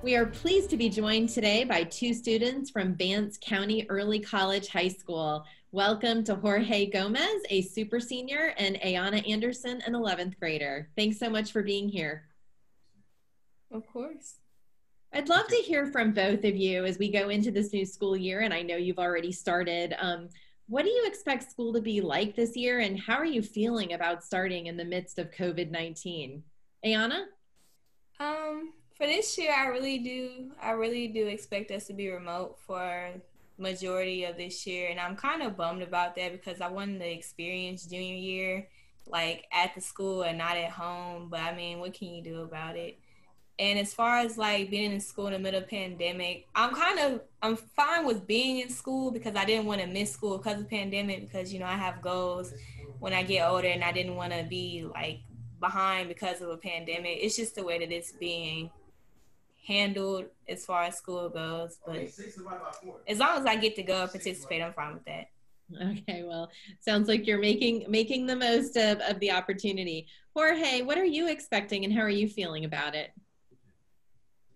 We 0.02 0.16
are 0.16 0.24
pleased 0.24 0.70
to 0.70 0.78
be 0.78 0.88
joined 0.88 1.28
today 1.28 1.62
by 1.62 1.84
two 1.84 2.14
students 2.14 2.70
from 2.70 2.94
Vance 2.94 3.38
County 3.38 3.84
Early 3.90 4.18
College 4.18 4.68
High 4.68 4.88
School. 4.88 5.44
Welcome 5.72 6.24
to 6.24 6.36
Jorge 6.36 6.86
Gomez, 6.86 7.42
a 7.50 7.60
super 7.60 8.00
senior, 8.00 8.54
and 8.56 8.76
Ayanna 8.76 9.28
Anderson, 9.28 9.82
an 9.84 9.92
11th 9.92 10.38
grader. 10.38 10.88
Thanks 10.96 11.18
so 11.18 11.28
much 11.28 11.52
for 11.52 11.62
being 11.62 11.86
here. 11.86 12.24
Of 13.70 13.86
course. 13.92 14.36
I'd 15.12 15.28
love 15.28 15.48
to 15.48 15.56
hear 15.56 15.84
from 15.84 16.12
both 16.12 16.44
of 16.44 16.56
you 16.56 16.86
as 16.86 16.98
we 16.98 17.12
go 17.12 17.28
into 17.28 17.50
this 17.50 17.74
new 17.74 17.84
school 17.84 18.16
year, 18.16 18.40
and 18.40 18.54
I 18.54 18.62
know 18.62 18.76
you've 18.76 18.98
already 18.98 19.32
started. 19.32 19.94
Um, 20.00 20.30
what 20.66 20.86
do 20.86 20.90
you 20.90 21.04
expect 21.04 21.50
school 21.50 21.74
to 21.74 21.80
be 21.82 22.00
like 22.00 22.34
this 22.34 22.56
year, 22.56 22.78
and 22.78 22.98
how 22.98 23.16
are 23.16 23.26
you 23.26 23.42
feeling 23.42 23.92
about 23.92 24.24
starting 24.24 24.66
in 24.66 24.78
the 24.78 24.84
midst 24.84 25.18
of 25.18 25.30
COVID 25.30 25.70
19? 25.70 26.42
Ayanna? 26.86 27.24
Um, 28.18 28.72
for 29.00 29.06
this 29.06 29.38
year, 29.38 29.50
I 29.56 29.68
really 29.68 29.98
do. 29.98 30.50
I 30.62 30.72
really 30.72 31.08
do 31.08 31.26
expect 31.26 31.70
us 31.70 31.86
to 31.86 31.94
be 31.94 32.10
remote 32.10 32.58
for 32.66 33.08
majority 33.56 34.24
of 34.24 34.36
this 34.36 34.66
year, 34.66 34.90
and 34.90 35.00
I'm 35.00 35.16
kind 35.16 35.42
of 35.42 35.56
bummed 35.56 35.80
about 35.80 36.16
that 36.16 36.32
because 36.32 36.60
I 36.60 36.68
wanted 36.68 36.98
to 36.98 37.10
experience 37.10 37.86
junior 37.86 38.14
year 38.14 38.68
like 39.06 39.46
at 39.52 39.74
the 39.74 39.80
school 39.80 40.22
and 40.22 40.36
not 40.36 40.58
at 40.58 40.70
home. 40.70 41.28
But 41.30 41.40
I 41.40 41.56
mean, 41.56 41.80
what 41.80 41.94
can 41.94 42.08
you 42.08 42.22
do 42.22 42.42
about 42.42 42.76
it? 42.76 42.98
And 43.58 43.78
as 43.78 43.94
far 43.94 44.18
as 44.18 44.36
like 44.36 44.70
being 44.70 44.92
in 44.92 45.00
school 45.00 45.28
in 45.28 45.32
the 45.32 45.38
middle 45.38 45.62
of 45.62 45.68
pandemic, 45.68 46.46
I'm 46.54 46.74
kind 46.74 46.98
of 46.98 47.22
I'm 47.40 47.56
fine 47.56 48.04
with 48.04 48.26
being 48.26 48.58
in 48.58 48.68
school 48.68 49.10
because 49.10 49.34
I 49.34 49.46
didn't 49.46 49.64
want 49.64 49.80
to 49.80 49.86
miss 49.86 50.12
school 50.12 50.36
because 50.36 50.60
of 50.60 50.68
pandemic 50.68 51.22
because 51.22 51.54
you 51.54 51.58
know 51.58 51.66
I 51.66 51.76
have 51.76 52.02
goals 52.02 52.52
when 52.98 53.14
I 53.14 53.22
get 53.22 53.48
older 53.48 53.68
and 53.68 53.82
I 53.82 53.92
didn't 53.92 54.16
want 54.16 54.34
to 54.34 54.44
be 54.44 54.86
like 54.92 55.20
behind 55.58 56.08
because 56.08 56.42
of 56.42 56.50
a 56.50 56.58
pandemic. 56.58 57.18
It's 57.22 57.36
just 57.36 57.54
the 57.54 57.64
way 57.64 57.78
that 57.78 57.90
it's 57.90 58.12
being 58.12 58.70
handled 59.66 60.26
as 60.48 60.64
far 60.64 60.82
as 60.82 60.96
school 60.96 61.28
goes. 61.28 61.78
But 61.86 62.08
as 63.08 63.18
long 63.18 63.38
as 63.38 63.46
I 63.46 63.56
get 63.56 63.76
to 63.76 63.82
go 63.82 64.02
and 64.02 64.10
participate, 64.10 64.62
I'm 64.62 64.72
fine 64.72 64.94
with 64.94 65.04
that. 65.04 65.28
Okay, 65.80 66.24
well, 66.24 66.50
sounds 66.80 67.08
like 67.08 67.26
you're 67.26 67.38
making 67.38 67.84
making 67.88 68.26
the 68.26 68.34
most 68.34 68.76
of, 68.76 68.98
of 69.00 69.20
the 69.20 69.30
opportunity. 69.30 70.06
Jorge, 70.34 70.82
what 70.82 70.98
are 70.98 71.04
you 71.04 71.28
expecting 71.28 71.84
and 71.84 71.94
how 71.94 72.00
are 72.00 72.08
you 72.08 72.28
feeling 72.28 72.64
about 72.64 72.94
it? 72.94 73.10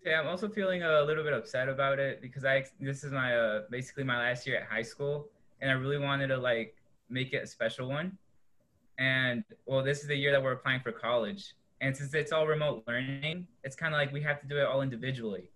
Yeah, 0.04 0.20
I'm 0.20 0.26
also 0.26 0.48
feeling 0.48 0.82
a 0.82 1.02
little 1.02 1.24
bit 1.24 1.32
upset 1.32 1.68
about 1.68 1.98
it 1.98 2.20
because 2.20 2.44
I 2.44 2.64
this 2.80 3.04
is 3.04 3.12
my 3.12 3.36
uh, 3.36 3.62
basically 3.70 4.04
my 4.04 4.18
last 4.18 4.46
year 4.46 4.56
at 4.56 4.64
high 4.64 4.82
school, 4.82 5.28
and 5.60 5.70
I 5.70 5.74
really 5.74 5.98
wanted 5.98 6.28
to 6.28 6.36
like 6.36 6.74
make 7.08 7.32
it 7.32 7.42
a 7.42 7.46
special 7.46 7.88
one. 7.88 8.18
And 8.98 9.44
well, 9.66 9.82
this 9.82 10.00
is 10.00 10.08
the 10.08 10.16
year 10.16 10.32
that 10.32 10.42
we're 10.42 10.52
applying 10.52 10.80
for 10.80 10.92
college, 10.92 11.54
and 11.84 11.94
since 11.94 12.14
it's 12.14 12.32
all 12.32 12.46
remote 12.46 12.82
learning, 12.88 13.46
it's 13.62 13.76
kind 13.76 13.94
of 13.94 13.98
like 13.98 14.10
we 14.10 14.22
have 14.22 14.40
to 14.40 14.46
do 14.46 14.56
it 14.56 14.64
all 14.64 14.80
individually. 14.80 15.50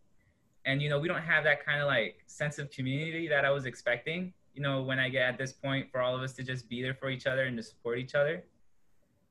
And, 0.66 0.82
you 0.82 0.90
know, 0.90 0.98
we 0.98 1.08
don't 1.08 1.22
have 1.22 1.42
that 1.44 1.64
kind 1.64 1.80
of 1.80 1.86
like 1.86 2.22
sense 2.26 2.58
of 2.58 2.70
community 2.70 3.26
that 3.28 3.46
I 3.46 3.50
was 3.50 3.64
expecting, 3.64 4.34
you 4.52 4.60
know, 4.60 4.82
when 4.82 4.98
I 4.98 5.08
get 5.08 5.22
at 5.22 5.38
this 5.38 5.52
point 5.52 5.90
for 5.90 6.02
all 6.02 6.14
of 6.14 6.20
us 6.20 6.34
to 6.34 6.42
just 6.42 6.68
be 6.68 6.82
there 6.82 6.92
for 6.92 7.08
each 7.08 7.26
other 7.26 7.44
and 7.44 7.56
to 7.56 7.62
support 7.62 7.98
each 7.98 8.14
other. 8.14 8.44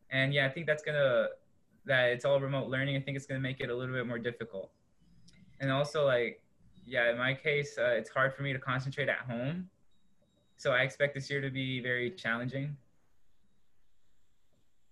And 0.09 0.33
yeah, 0.33 0.47
I 0.47 0.49
think 0.49 0.65
that's 0.65 0.81
going 0.81 0.97
to, 0.97 1.27
that 1.85 2.05
it's 2.05 2.25
all 2.25 2.39
remote 2.39 2.67
learning. 2.67 2.95
I 2.97 3.01
think 3.01 3.15
it's 3.15 3.27
going 3.27 3.39
to 3.39 3.43
make 3.43 3.59
it 3.59 3.69
a 3.69 3.75
little 3.75 3.93
bit 3.93 4.07
more 4.07 4.17
difficult. 4.17 4.71
And 5.59 5.71
also, 5.71 6.03
like, 6.03 6.41
yeah, 6.83 7.11
in 7.11 7.17
my 7.19 7.35
case, 7.35 7.77
uh, 7.77 7.91
it's 7.91 8.09
hard 8.09 8.33
for 8.33 8.41
me 8.41 8.53
to 8.53 8.59
concentrate 8.59 9.07
at 9.07 9.19
home. 9.19 9.69
So 10.55 10.71
I 10.71 10.79
expect 10.79 11.13
this 11.13 11.29
year 11.29 11.41
to 11.41 11.51
be 11.51 11.79
very 11.79 12.09
challenging. 12.09 12.75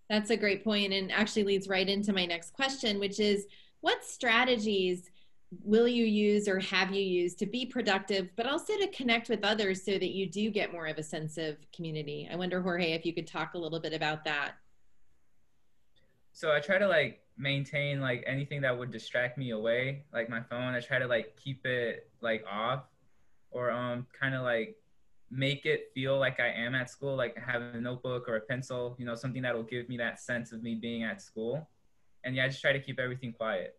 That's 0.10 0.30
a 0.30 0.38
great 0.38 0.64
point 0.64 0.94
and 0.94 1.12
actually 1.12 1.44
leads 1.44 1.68
right 1.68 1.88
into 1.88 2.14
my 2.14 2.26
next 2.26 2.54
question, 2.54 3.00
which 3.00 3.20
is 3.20 3.46
what 3.82 4.04
strategies 4.04 5.10
will 5.64 5.88
you 5.88 6.06
use 6.06 6.48
or 6.48 6.60
have 6.60 6.94
you 6.94 7.02
used 7.02 7.40
to 7.40 7.46
be 7.46 7.66
productive, 7.66 8.30
but 8.36 8.46
also 8.46 8.78
to 8.78 8.88
connect 8.88 9.30
with 9.30 9.44
others 9.44 9.84
so 9.84 9.92
that 9.92 10.12
you 10.12 10.28
do 10.28 10.50
get 10.52 10.72
more 10.72 10.88
of 10.88 10.98
a 10.98 11.04
sense 11.04 11.38
of 11.38 11.58
community? 11.76 12.28
I 12.32 12.36
wonder, 12.36 12.62
Jorge, 12.62 12.94
if 12.94 13.06
you 13.06 13.14
could 13.14 13.28
talk 13.28 13.54
a 13.54 13.58
little 13.58 13.80
bit 13.80 13.94
about 13.94 14.24
that. 14.26 14.54
So 16.34 16.52
I 16.52 16.60
try 16.60 16.78
to 16.78 16.88
like 16.88 17.22
maintain 17.38 18.02
like 18.02 18.24
anything 18.28 18.62
that 18.62 18.78
would 18.78 18.92
distract 18.92 19.38
me 19.38 19.52
away, 19.52 20.04
like 20.14 20.30
my 20.30 20.42
phone. 20.42 20.74
I 20.74 20.82
try 20.82 21.00
to 21.00 21.08
like 21.08 21.36
keep 21.38 21.66
it 21.66 22.10
like 22.22 22.44
off 22.50 22.84
or 23.52 23.72
um 23.72 24.06
kind 24.20 24.36
of 24.36 24.44
like 24.44 24.76
make 25.32 25.66
it 25.66 25.92
feel 25.94 26.18
like 26.20 26.40
I 26.40 26.50
am 26.50 26.76
at 26.76 26.90
school, 26.90 27.16
like 27.16 27.38
have 27.38 27.62
a 27.62 27.82
notebook 27.82 28.30
or 28.30 28.36
a 28.38 28.42
pencil, 28.42 28.96
you 29.00 29.06
know, 29.06 29.16
something 29.16 29.42
that 29.42 29.56
will 29.56 29.64
give 29.64 29.90
me 29.90 29.98
that 29.98 30.20
sense 30.20 30.52
of 30.52 30.62
me 30.62 30.76
being 30.76 31.04
at 31.04 31.22
school. 31.22 31.68
And 32.24 32.36
yeah, 32.36 32.46
I 32.46 32.48
just 32.48 32.62
try 32.62 32.74
to 32.74 32.80
keep 32.80 33.00
everything 33.00 33.34
quiet. 33.34 33.76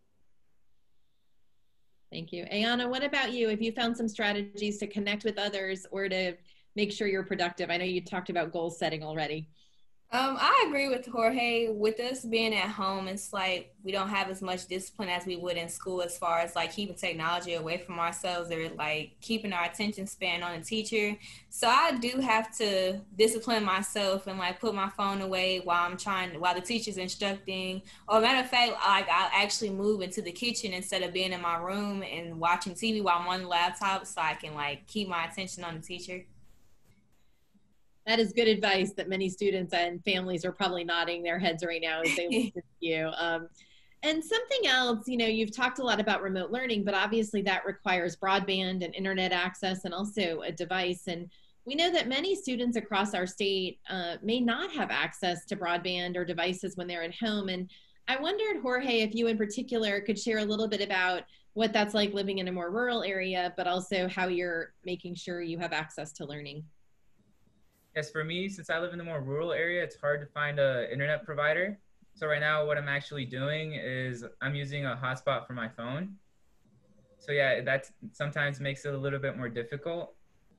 Thank 2.12 2.33
you. 2.33 2.45
Ayanna, 2.53 2.88
what 2.88 3.03
about 3.03 3.33
you? 3.33 3.49
Have 3.49 3.61
you 3.61 3.73
found 3.73 3.97
some 3.97 4.09
strategies 4.09 4.79
to 4.79 4.87
connect 4.87 5.25
with 5.25 5.38
others 5.38 5.87
or 5.91 6.09
to 6.09 6.35
make 6.76 6.93
sure 6.93 7.09
you're 7.09 7.25
productive? 7.25 7.71
I 7.71 7.76
know 7.76 7.85
you 7.85 8.00
talked 8.00 8.31
about 8.31 8.53
goal 8.53 8.71
setting 8.71 9.03
already. 9.03 9.49
Um, 10.13 10.39
I 10.41 10.65
agree 10.69 10.89
with 10.89 11.05
Jorge. 11.05 11.69
With 11.69 11.99
us 11.99 12.25
being 12.25 12.55
at 12.55 12.69
home, 12.69 13.09
it's 13.09 13.33
like 13.33 13.75
we 13.83 13.91
don't 13.91 14.09
have 14.09 14.31
as 14.31 14.41
much 14.41 14.67
discipline 14.69 15.09
as 15.09 15.27
we 15.27 15.35
would 15.35 15.57
in 15.57 15.69
school 15.69 16.01
as 16.01 16.17
far 16.17 16.39
as 16.39 16.55
like 16.55 16.73
keeping 16.73 16.95
technology 16.95 17.55
away 17.55 17.79
from 17.79 17.99
ourselves 17.99 18.53
or 18.53 18.69
like 18.79 19.17
keeping 19.21 19.53
our 19.53 19.65
attention 19.65 20.07
span 20.07 20.45
on 20.45 20.55
a 20.55 20.63
teacher. 20.63 21.17
So 21.51 21.67
I 21.67 21.99
do 22.01 22.21
have 22.21 22.57
to 22.59 23.01
discipline 23.19 23.65
myself 23.65 24.29
and 24.29 24.39
like 24.39 24.61
put 24.61 24.77
my 24.77 24.89
phone 24.91 25.23
away 25.23 25.59
while 25.65 25.85
I'm 25.91 25.97
trying 25.97 26.39
while 26.39 26.55
the 26.55 26.61
teacher's 26.61 26.99
instructing. 26.99 27.83
Or 28.09 28.21
matter 28.21 28.45
of 28.45 28.49
fact, 28.49 28.73
like 28.87 29.09
I'll 29.11 29.31
actually 29.35 29.71
move 29.71 30.03
into 30.03 30.23
the 30.23 30.33
kitchen 30.33 30.73
instead 30.73 31.03
of 31.03 31.13
being 31.13 31.33
in 31.33 31.43
my 31.43 31.57
room 31.57 32.05
and 32.05 32.39
watching 32.39 32.75
TV 32.75 33.03
while 33.03 33.19
I'm 33.19 33.27
on 33.27 33.43
the 33.43 33.49
laptop 33.49 34.07
so 34.07 34.21
I 34.21 34.35
can 34.35 34.55
like 34.55 34.87
keep 34.87 35.09
my 35.09 35.25
attention 35.25 35.65
on 35.65 35.75
the 35.75 35.83
teacher 35.83 36.25
that 38.07 38.21
is 38.21 38.33
good 38.33 38.49
advice 38.49 38.93
that 38.93 39.09
many 39.09 39.29
students 39.29 39.73
and 39.73 40.03
families 40.05 40.45
are 40.45 40.53
probably 40.53 40.85
nodding 40.85 41.23
their 41.23 41.39
heads 41.39 41.65
right 41.65 41.83
now 41.83 42.03
as 42.03 42.15
they 42.17 42.29
listen 42.55 42.63
to 42.63 42.87
you. 42.87 43.11
Um, 43.19 43.49
and 44.03 44.23
something 44.25 44.67
else, 44.67 45.09
you 45.09 45.17
know, 45.17 45.27
you've 45.27 45.55
talked 45.55 45.81
a 45.81 45.83
lot 45.83 45.99
about 45.99 46.23
remote 46.23 46.53
learning, 46.53 46.85
but 46.85 46.95
obviously 46.95 47.43
that 47.43 47.67
requires 47.67 48.17
broadband 48.17 48.85
and 48.85 48.95
internet 48.95 49.33
access 49.33 49.85
and 49.85 49.93
also 49.93 50.43
a 50.43 50.53
device. 50.53 51.09
And 51.09 51.29
we 51.65 51.75
know 51.75 51.91
that 51.91 52.07
many 52.07 52.37
students 52.37 52.77
across 52.77 53.15
our 53.15 53.27
state 53.27 53.81
uh, 53.91 54.17
may 54.23 54.39
not 54.39 54.71
have 54.71 54.91
access 54.93 55.45
to 55.47 55.57
broadband 55.57 56.17
or 56.17 56.25
devices 56.25 56.77
when 56.77 56.87
they're 56.87 57.03
at 57.03 57.17
home. 57.17 57.49
And 57.49 57.69
I 58.07 58.21
wondered, 58.21 58.63
Jorge, 58.63 59.01
if 59.01 59.15
you 59.15 59.27
in 59.27 59.37
particular 59.37 60.01
could 60.01 60.19
share 60.19 60.39
a 60.39 60.45
little 60.45 60.69
bit 60.69 60.81
about 60.81 61.25
what 61.55 61.73
that's 61.73 61.95
like 61.95 62.13
living 62.13 62.39
in 62.39 62.47
a 62.47 62.53
more 62.53 62.71
rural 62.71 63.03
area, 63.03 63.53
but 63.57 63.67
also 63.67 64.07
how 64.07 64.29
you're 64.29 64.75
making 64.85 65.17
sure 65.17 65.43
you 65.43 65.59
have 65.59 65.73
access 65.73 66.13
to 66.13 66.25
learning. 66.25 66.63
Yes, 67.97 68.11
for 68.11 68.25
me, 68.25 68.50
since 68.50 68.69
I 68.69 68.79
live 68.79 68.93
in 68.93 69.00
a 69.00 69.05
more 69.05 69.23
rural 69.23 69.55
area, 69.55 69.83
it's 69.83 69.97
hard 69.97 70.21
to 70.21 70.26
find 70.26 70.59
a 70.59 70.93
internet 70.93 71.25
provider. 71.25 71.79
So 72.15 72.26
right 72.26 72.41
now, 72.41 72.67
what 72.67 72.76
I'm 72.76 72.91
actually 72.91 73.25
doing 73.25 73.73
is 73.73 74.23
I'm 74.43 74.55
using 74.55 74.85
a 74.85 75.00
hotspot 75.03 75.47
for 75.47 75.55
my 75.55 75.67
phone. 75.67 76.17
So 77.19 77.33
yeah, 77.33 77.62
that 77.62 77.91
sometimes 78.12 78.61
makes 78.61 78.85
it 78.85 78.93
a 78.93 78.99
little 78.99 79.19
bit 79.19 79.38
more 79.38 79.49
difficult 79.49 80.15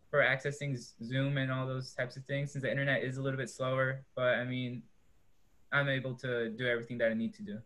for 0.10 0.24
accessing 0.24 0.76
Zoom 1.04 1.38
and 1.38 1.52
all 1.52 1.68
those 1.68 1.94
types 1.94 2.18
of 2.18 2.26
things, 2.26 2.54
since 2.54 2.64
the 2.64 2.72
internet 2.72 3.04
is 3.04 3.18
a 3.18 3.22
little 3.22 3.38
bit 3.38 3.52
slower. 3.52 4.04
But 4.16 4.40
I 4.40 4.44
mean, 4.44 4.82
I'm 5.72 5.90
able 5.90 6.16
to 6.16 6.50
do 6.50 6.66
everything 6.66 6.98
that 6.98 7.12
I 7.12 7.14
need 7.14 7.36
to 7.36 7.44
do. 7.44 7.60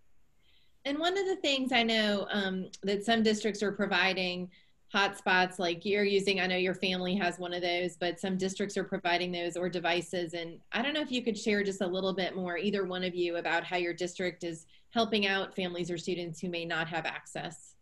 And 0.83 0.99
one 0.99 1.17
of 1.17 1.27
the 1.27 1.37
things 1.37 1.71
I 1.71 1.83
know 1.83 2.27
um, 2.29 2.67
that 2.83 3.05
some 3.05 3.23
districts 3.23 3.63
are 3.63 3.71
providing 3.71 4.49
hotspots 4.93 5.57
like 5.57 5.85
you're 5.85 6.03
using 6.03 6.41
i 6.41 6.45
know 6.45 6.57
your 6.57 6.73
family 6.73 7.15
has 7.15 7.39
one 7.39 7.53
of 7.53 7.61
those 7.61 7.95
but 7.95 8.19
some 8.19 8.37
districts 8.37 8.75
are 8.75 8.83
providing 8.83 9.31
those 9.31 9.55
or 9.55 9.69
devices 9.69 10.33
and 10.33 10.59
i 10.73 10.81
don't 10.81 10.93
know 10.93 11.01
if 11.01 11.11
you 11.11 11.23
could 11.23 11.37
share 11.37 11.63
just 11.63 11.81
a 11.81 11.87
little 11.87 12.13
bit 12.13 12.35
more 12.35 12.57
either 12.57 12.83
one 12.83 13.03
of 13.03 13.15
you 13.15 13.37
about 13.37 13.63
how 13.63 13.77
your 13.77 13.93
district 13.93 14.43
is 14.43 14.65
helping 14.89 15.25
out 15.25 15.55
families 15.55 15.89
or 15.89 15.97
students 15.97 16.41
who 16.41 16.49
may 16.49 16.65
not 16.65 16.87
have 16.87 17.05
access 17.05 17.75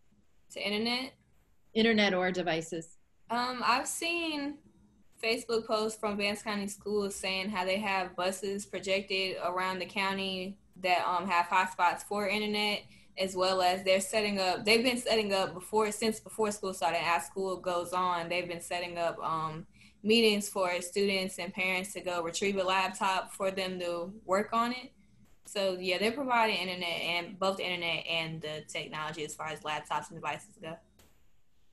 to 0.51 0.59
internet? 0.59 1.13
Internet 1.73 2.13
or 2.13 2.31
devices. 2.31 2.97
Um, 3.29 3.61
i've 3.65 3.87
seen 3.87 4.55
facebook 5.23 5.65
posts 5.65 5.99
from 5.99 6.17
vance 6.17 6.41
county 6.41 6.67
schools 6.67 7.15
saying 7.15 7.49
how 7.49 7.65
they 7.65 7.77
have 7.77 8.15
buses 8.15 8.65
projected 8.65 9.37
around 9.43 9.79
the 9.79 9.85
county 9.85 10.57
that 10.81 11.03
um, 11.05 11.27
have 11.27 11.47
hotspots 11.47 12.03
for 12.03 12.27
internet 12.27 12.83
as 13.19 13.35
well 13.35 13.61
as 13.61 13.83
they're 13.83 13.99
setting 13.99 14.39
up 14.39 14.63
they've 14.65 14.83
been 14.83 14.97
setting 14.97 15.33
up 15.33 15.53
before 15.53 15.91
since 15.91 16.19
before 16.19 16.51
school 16.51 16.73
started 16.73 17.01
as 17.03 17.25
school 17.25 17.57
goes 17.57 17.93
on 17.93 18.29
they've 18.29 18.47
been 18.47 18.61
setting 18.61 18.97
up 18.97 19.17
um, 19.23 19.65
meetings 20.03 20.47
for 20.47 20.81
students 20.81 21.39
and 21.39 21.53
parents 21.53 21.93
to 21.93 22.01
go 22.01 22.23
retrieve 22.23 22.57
a 22.57 22.63
laptop 22.63 23.33
for 23.33 23.51
them 23.51 23.79
to 23.79 24.13
work 24.25 24.49
on 24.53 24.71
it. 24.71 24.91
So 25.45 25.77
yeah 25.79 25.97
they're 25.97 26.11
providing 26.11 26.57
internet 26.57 27.01
and 27.01 27.39
both 27.39 27.57
the 27.57 27.63
internet 27.63 28.05
and 28.07 28.41
the 28.41 28.63
technology 28.67 29.25
as 29.25 29.35
far 29.35 29.47
as 29.47 29.61
laptops 29.61 30.09
and 30.09 30.17
devices 30.17 30.57
go. 30.61 30.75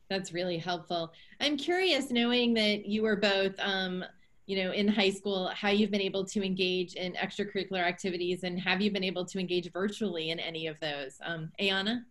That's 0.08 0.32
really 0.32 0.58
helpful. 0.58 1.12
I'm 1.40 1.56
curious 1.56 2.10
knowing 2.10 2.54
that 2.54 2.86
you 2.86 3.02
were 3.02 3.16
both 3.16 3.54
um, 3.58 4.04
you 4.46 4.62
know 4.62 4.70
in 4.72 4.88
high 4.88 5.10
school 5.10 5.50
how 5.54 5.68
you've 5.68 5.90
been 5.90 6.00
able 6.00 6.24
to 6.24 6.44
engage 6.44 6.94
in 6.94 7.12
extracurricular 7.14 7.82
activities 7.82 8.44
and 8.44 8.60
have 8.60 8.80
you 8.80 8.90
been 8.90 9.04
able 9.04 9.24
to 9.24 9.38
engage 9.38 9.70
virtually 9.72 10.30
in 10.30 10.38
any 10.38 10.66
of 10.66 10.78
those? 10.80 11.18
Um 11.24 11.50
ayanna? 11.60 12.04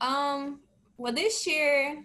Um 0.00 0.60
well 0.96 1.12
this 1.12 1.46
year 1.46 2.04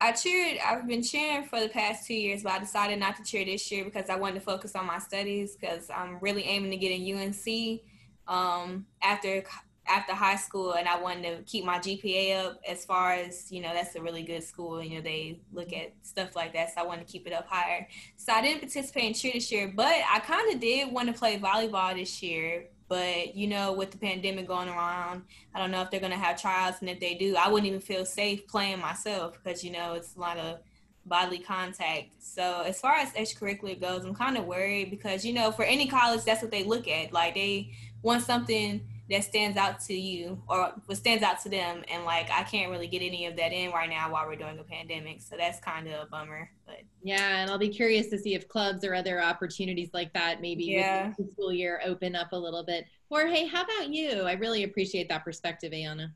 i 0.00 0.12
cheered 0.12 0.58
i've 0.64 0.86
been 0.86 1.02
cheering 1.02 1.44
for 1.44 1.60
the 1.60 1.68
past 1.68 2.06
two 2.06 2.14
years 2.14 2.42
but 2.42 2.52
i 2.52 2.58
decided 2.58 2.98
not 2.98 3.16
to 3.16 3.22
cheer 3.24 3.44
this 3.44 3.70
year 3.70 3.84
because 3.84 4.08
i 4.08 4.16
wanted 4.16 4.34
to 4.34 4.40
focus 4.40 4.76
on 4.76 4.86
my 4.86 4.98
studies 4.98 5.56
because 5.56 5.90
i'm 5.90 6.18
really 6.20 6.44
aiming 6.44 6.70
to 6.70 6.76
get 6.76 6.92
in 6.92 7.18
unc 7.18 7.80
um 8.28 8.86
after 9.02 9.42
after 9.88 10.14
high 10.14 10.36
school 10.36 10.72
and 10.72 10.86
I 10.86 11.00
wanted 11.00 11.36
to 11.36 11.42
keep 11.44 11.64
my 11.64 11.78
GPA 11.78 12.44
up 12.44 12.60
as 12.68 12.84
far 12.84 13.12
as, 13.12 13.50
you 13.50 13.60
know, 13.60 13.72
that's 13.72 13.94
a 13.96 14.02
really 14.02 14.22
good 14.22 14.44
school. 14.44 14.82
You 14.82 14.96
know, 14.96 15.00
they 15.00 15.40
look 15.52 15.72
at 15.72 15.92
stuff 16.02 16.36
like 16.36 16.52
that. 16.52 16.74
So 16.74 16.82
I 16.82 16.84
wanted 16.84 17.06
to 17.06 17.12
keep 17.12 17.26
it 17.26 17.32
up 17.32 17.46
higher. 17.48 17.88
So 18.16 18.32
I 18.32 18.42
didn't 18.42 18.60
participate 18.60 19.04
in 19.04 19.14
cheer 19.14 19.32
this 19.32 19.50
year, 19.50 19.72
but 19.74 19.94
I 20.10 20.20
kind 20.20 20.52
of 20.52 20.60
did 20.60 20.92
want 20.92 21.08
to 21.08 21.14
play 21.14 21.38
volleyball 21.38 21.94
this 21.94 22.22
year. 22.22 22.66
But, 22.88 23.34
you 23.34 23.48
know, 23.48 23.72
with 23.72 23.90
the 23.90 23.98
pandemic 23.98 24.46
going 24.46 24.68
around, 24.68 25.22
I 25.54 25.58
don't 25.58 25.70
know 25.70 25.82
if 25.82 25.90
they're 25.90 26.00
going 26.00 26.12
to 26.12 26.18
have 26.18 26.40
tryouts. 26.40 26.80
And 26.80 26.88
if 26.88 27.00
they 27.00 27.14
do, 27.14 27.36
I 27.36 27.48
wouldn't 27.48 27.66
even 27.66 27.80
feel 27.80 28.06
safe 28.06 28.46
playing 28.46 28.80
myself 28.80 29.34
because, 29.34 29.62
you 29.62 29.72
know, 29.72 29.92
it's 29.92 30.16
a 30.16 30.20
lot 30.20 30.38
of 30.38 30.60
bodily 31.04 31.38
contact. 31.38 32.14
So 32.18 32.62
as 32.66 32.80
far 32.80 32.94
as 32.94 33.10
extracurricular 33.12 33.78
goes, 33.78 34.04
I'm 34.04 34.14
kind 34.14 34.38
of 34.38 34.46
worried 34.46 34.90
because, 34.90 35.22
you 35.24 35.34
know, 35.34 35.52
for 35.52 35.64
any 35.64 35.86
college, 35.86 36.24
that's 36.24 36.40
what 36.40 36.50
they 36.50 36.64
look 36.64 36.88
at. 36.88 37.12
Like 37.12 37.34
they 37.34 37.72
want 38.02 38.22
something– 38.22 38.80
that 39.10 39.24
stands 39.24 39.56
out 39.56 39.80
to 39.80 39.94
you 39.94 40.40
or 40.48 40.72
what 40.86 40.98
stands 40.98 41.22
out 41.22 41.40
to 41.42 41.48
them. 41.48 41.82
And 41.90 42.04
like 42.04 42.30
i 42.30 42.42
can't 42.42 42.70
really 42.70 42.86
get 42.86 43.02
any 43.02 43.26
of 43.26 43.36
that 43.36 43.52
in 43.52 43.70
right 43.70 43.88
now 43.88 44.12
while 44.12 44.26
we're 44.26 44.36
doing 44.36 44.58
a 44.58 44.64
pandemic. 44.64 45.20
So 45.20 45.36
that's 45.36 45.60
kind 45.60 45.86
of 45.86 45.94
a 45.94 46.06
bummer 46.06 46.50
but 46.68 46.82
yeah 47.02 47.38
and 47.38 47.50
i'll 47.50 47.58
be 47.58 47.68
curious 47.68 48.08
to 48.08 48.18
see 48.18 48.34
if 48.34 48.46
clubs 48.46 48.84
or 48.84 48.94
other 48.94 49.20
opportunities 49.22 49.88
like 49.94 50.12
that 50.12 50.40
maybe 50.42 50.64
yeah. 50.64 51.12
the 51.18 51.26
school 51.32 51.52
year 51.52 51.80
open 51.84 52.14
up 52.14 52.32
a 52.32 52.36
little 52.36 52.62
bit. 52.62 52.86
Jorge 53.10 53.46
how 53.46 53.62
about 53.62 53.88
you? 53.88 54.22
I 54.22 54.32
really 54.32 54.64
appreciate 54.64 55.08
that 55.08 55.24
perspective 55.24 55.72
ayanna 55.72 56.12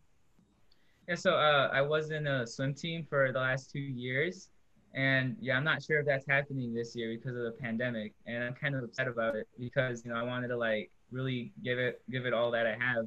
yeah 1.09 1.15
so 1.15 1.35
uh, 1.35 1.71
i 1.73 1.81
was 1.81 2.11
in 2.11 2.27
a 2.27 2.47
swim 2.47 2.75
team 2.75 3.05
for 3.09 3.33
the 3.33 3.41
last 3.41 3.71
two 3.71 3.81
years. 3.81 4.49
And 4.95 5.37
yeah 5.41 5.57
i'm 5.57 5.65
not 5.65 5.83
sure 5.83 6.01
if 6.01 6.07
that's 6.07 6.27
happening 6.29 6.75
this 6.75 6.95
year 6.95 7.17
because 7.17 7.37
of 7.37 7.45
the 7.45 7.53
pandemic. 7.53 8.13
And 8.27 8.45
i'm 8.45 8.55
kind 8.55 8.75
of 8.75 8.85
upset 8.85 9.09
about 9.09 9.35
it 9.37 9.49
because 9.59 10.05
you 10.05 10.13
know 10.13 10.19
i 10.19 10.23
wanted 10.23 10.49
to 10.49 10.57
like 10.57 10.91
really 11.12 11.53
give 11.62 11.79
it 11.79 12.03
give 12.11 12.27
it 12.27 12.33
all 12.33 12.51
that 12.51 12.66
I 12.66 12.77
have. 12.81 13.07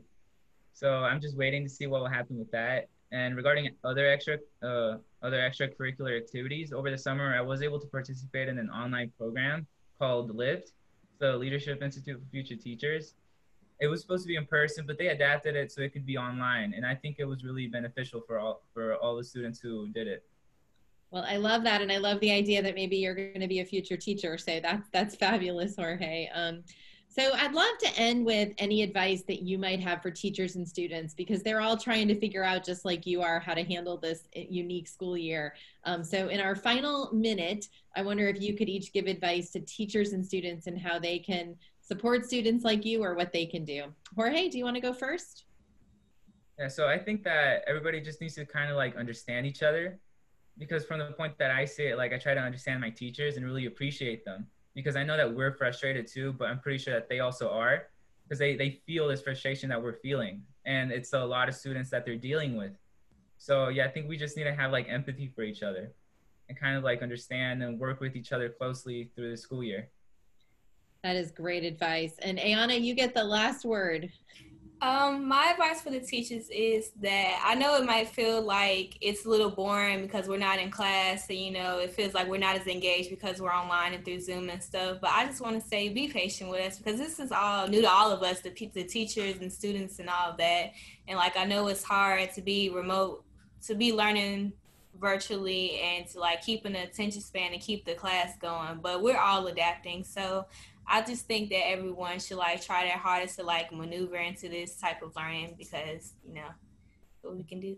So 0.73 1.03
I'm 1.03 1.21
just 1.21 1.37
waiting 1.37 1.63
to 1.63 1.69
see 1.69 1.87
what 1.87 2.01
will 2.01 2.09
happen 2.09 2.37
with 2.37 2.51
that. 2.51 2.89
And 3.11 3.35
regarding 3.35 3.69
other 3.83 4.07
extra 4.07 4.37
uh, 4.63 4.97
other 5.21 5.39
extracurricular 5.39 6.17
activities 6.17 6.73
over 6.73 6.91
the 6.91 6.97
summer, 6.97 7.35
I 7.35 7.41
was 7.41 7.61
able 7.61 7.79
to 7.79 7.87
participate 7.87 8.47
in 8.47 8.57
an 8.57 8.69
online 8.69 9.11
program 9.17 9.67
called 9.99 10.35
LIFT, 10.35 10.71
the 11.19 11.35
Leadership 11.37 11.81
Institute 11.81 12.19
for 12.19 12.29
Future 12.29 12.55
Teachers. 12.55 13.15
It 13.79 13.87
was 13.87 14.01
supposed 14.01 14.23
to 14.23 14.27
be 14.27 14.35
in 14.35 14.45
person, 14.45 14.85
but 14.87 14.97
they 14.97 15.07
adapted 15.07 15.55
it 15.55 15.71
so 15.71 15.81
it 15.81 15.91
could 15.91 16.05
be 16.05 16.17
online, 16.17 16.73
and 16.73 16.85
I 16.85 16.95
think 16.95 17.17
it 17.19 17.25
was 17.25 17.43
really 17.43 17.67
beneficial 17.67 18.21
for 18.25 18.39
all 18.39 18.63
for 18.73 18.95
all 18.95 19.15
the 19.17 19.23
students 19.23 19.59
who 19.59 19.89
did 19.89 20.07
it. 20.07 20.23
Well, 21.11 21.25
I 21.27 21.37
love 21.37 21.63
that, 21.63 21.81
and 21.81 21.91
I 21.91 21.97
love 21.97 22.19
the 22.19 22.31
idea 22.31 22.61
that 22.61 22.75
maybe 22.75 22.97
you're 22.97 23.15
going 23.15 23.39
to 23.39 23.47
be 23.47 23.59
a 23.59 23.65
future 23.65 23.97
teacher. 23.97 24.37
So 24.37 24.59
that's 24.61 24.89
that's 24.89 25.15
fabulous, 25.15 25.75
Jorge. 25.75 26.29
Um, 26.33 26.63
so 27.17 27.31
I'd 27.33 27.53
love 27.53 27.77
to 27.79 27.97
end 27.97 28.25
with 28.25 28.51
any 28.57 28.81
advice 28.81 29.23
that 29.29 29.41
you 29.41 29.57
might 29.57 29.79
have 29.79 30.01
for 30.01 30.11
teachers 30.11 30.57
and 30.57 30.67
students 30.67 31.13
because 31.13 31.41
they're 31.43 31.61
all 31.61 31.77
trying 31.77 32.09
to 32.09 32.19
figure 32.19 32.43
out, 32.43 32.65
just 32.65 32.83
like 32.83 33.05
you 33.05 33.21
are, 33.21 33.39
how 33.39 33.53
to 33.53 33.63
handle 33.63 33.95
this 33.95 34.27
unique 34.33 34.85
school 34.89 35.17
year. 35.17 35.55
Um, 35.85 36.03
so 36.03 36.27
in 36.27 36.41
our 36.41 36.57
final 36.57 37.09
minute, 37.13 37.69
I 37.95 38.01
wonder 38.01 38.27
if 38.27 38.41
you 38.41 38.53
could 38.53 38.67
each 38.67 38.91
give 38.91 39.05
advice 39.07 39.51
to 39.51 39.61
teachers 39.61 40.11
and 40.11 40.25
students 40.25 40.67
and 40.67 40.77
how 40.77 40.99
they 40.99 41.17
can 41.17 41.55
support 41.79 42.25
students 42.25 42.65
like 42.65 42.83
you 42.83 43.01
or 43.01 43.15
what 43.15 43.31
they 43.31 43.45
can 43.45 43.63
do. 43.63 43.85
Jorge, 44.13 44.49
do 44.49 44.57
you 44.57 44.65
want 44.65 44.75
to 44.75 44.81
go 44.81 44.91
first? 44.91 45.45
Yeah, 46.59 46.67
so 46.67 46.85
I 46.85 46.99
think 46.99 47.23
that 47.23 47.63
everybody 47.65 48.01
just 48.01 48.19
needs 48.19 48.35
to 48.35 48.45
kind 48.45 48.69
of 48.69 48.75
like 48.75 48.97
understand 48.97 49.45
each 49.45 49.63
other 49.63 49.99
because 50.57 50.83
from 50.83 50.99
the 50.99 51.05
point 51.13 51.37
that 51.37 51.51
I 51.51 51.63
see 51.63 51.83
it, 51.83 51.97
like 51.97 52.11
I 52.11 52.17
try 52.17 52.33
to 52.33 52.41
understand 52.41 52.81
my 52.81 52.89
teachers 52.89 53.37
and 53.37 53.45
really 53.45 53.67
appreciate 53.67 54.25
them 54.25 54.47
because 54.75 54.95
I 54.95 55.03
know 55.03 55.17
that 55.17 55.33
we're 55.33 55.53
frustrated 55.53 56.05
too, 56.05 56.33
but 56.33 56.49
I'm 56.49 56.59
pretty 56.59 56.77
sure 56.77 56.93
that 56.93 57.09
they 57.09 57.21
also 57.21 57.49
are 57.49 57.87
because 58.23 58.37
they, 58.37 58.55
they 58.55 58.81
feel 58.85 59.07
this 59.07 59.21
frustration 59.21 59.69
that 59.69 59.81
we're 59.81 59.93
feeling. 59.93 60.43
And 60.65 60.91
it's 60.91 61.13
a 61.13 61.23
lot 61.23 61.47
of 61.47 61.55
students 61.55 61.89
that 61.91 62.05
they're 62.05 62.17
dealing 62.17 62.57
with. 62.57 62.73
So 63.37 63.69
yeah, 63.69 63.85
I 63.85 63.87
think 63.87 64.07
we 64.07 64.17
just 64.17 64.35
need 64.35 64.43
to 64.43 64.53
have 64.53 64.71
like 64.71 64.87
empathy 64.89 65.31
for 65.33 65.43
each 65.43 65.63
other 65.63 65.93
and 66.49 66.59
kind 66.59 66.77
of 66.77 66.83
like 66.83 67.01
understand 67.01 67.63
and 67.63 67.79
work 67.79 67.99
with 67.99 68.15
each 68.15 68.31
other 68.31 68.49
closely 68.49 69.09
through 69.15 69.31
the 69.31 69.37
school 69.37 69.63
year. 69.63 69.89
That 71.03 71.15
is 71.15 71.31
great 71.31 71.63
advice. 71.63 72.13
And 72.19 72.37
Ayanna, 72.37 72.81
you 72.81 72.95
get 72.95 73.13
the 73.13 73.23
last 73.23 73.63
word. 73.63 74.11
Um, 74.81 75.27
my 75.27 75.51
advice 75.51 75.81
for 75.81 75.89
the 75.89 76.01
teachers 76.01 76.49
is 76.51 76.91
that 77.01 77.41
I 77.43 77.55
know 77.55 77.77
it 77.77 77.85
might 77.85 78.09
feel 78.09 78.41
like 78.41 78.97
it's 79.01 79.25
a 79.25 79.29
little 79.29 79.49
boring 79.49 80.01
because 80.01 80.27
we're 80.27 80.37
not 80.37 80.59
in 80.59 80.69
class, 80.69 81.29
and 81.29 81.39
you 81.39 81.51
know, 81.51 81.79
it 81.79 81.91
feels 81.91 82.13
like 82.13 82.27
we're 82.27 82.37
not 82.37 82.57
as 82.57 82.67
engaged 82.67 83.09
because 83.09 83.41
we're 83.41 83.53
online 83.53 83.93
and 83.93 84.03
through 84.03 84.19
Zoom 84.19 84.49
and 84.49 84.61
stuff. 84.61 84.97
But 85.01 85.11
I 85.11 85.25
just 85.25 85.41
want 85.41 85.61
to 85.61 85.67
say, 85.67 85.89
be 85.89 86.09
patient 86.09 86.49
with 86.49 86.61
us 86.61 86.77
because 86.77 86.99
this 86.99 87.19
is 87.19 87.31
all 87.31 87.67
new 87.67 87.81
to 87.81 87.89
all 87.89 88.11
of 88.11 88.21
us, 88.21 88.41
the 88.41 88.51
the 88.73 88.83
teachers 88.83 89.39
and 89.39 89.51
students 89.51 89.99
and 89.99 90.09
all 90.09 90.31
of 90.31 90.37
that. 90.37 90.73
And 91.07 91.17
like 91.17 91.37
I 91.37 91.45
know 91.45 91.67
it's 91.67 91.83
hard 91.83 92.33
to 92.33 92.41
be 92.41 92.69
remote, 92.69 93.23
to 93.67 93.75
be 93.75 93.93
learning 93.93 94.53
virtually 94.99 95.79
and 95.79 96.07
to 96.07 96.19
like 96.19 96.41
keep 96.41 96.65
an 96.65 96.75
attention 96.75 97.21
span 97.21 97.53
and 97.53 97.61
keep 97.61 97.85
the 97.85 97.93
class 97.93 98.37
going. 98.41 98.79
But 98.81 99.01
we're 99.01 99.17
all 99.17 99.47
adapting, 99.47 100.03
so 100.03 100.45
I 100.87 101.01
just 101.01 101.25
think 101.25 101.49
that 101.49 101.67
everyone 101.67 102.19
should 102.19 102.37
like 102.37 102.63
try 102.63 102.83
their 102.83 102.97
hardest 102.97 103.37
to 103.37 103.43
like 103.43 103.71
maneuver 103.73 104.17
into 104.17 104.49
this 104.49 104.75
type 104.77 105.01
of 105.01 105.15
learning 105.15 105.55
because 105.57 106.13
you 106.23 106.33
know 106.33 106.49
what 107.21 107.35
we 107.35 107.43
can 107.43 107.59
do. 107.59 107.77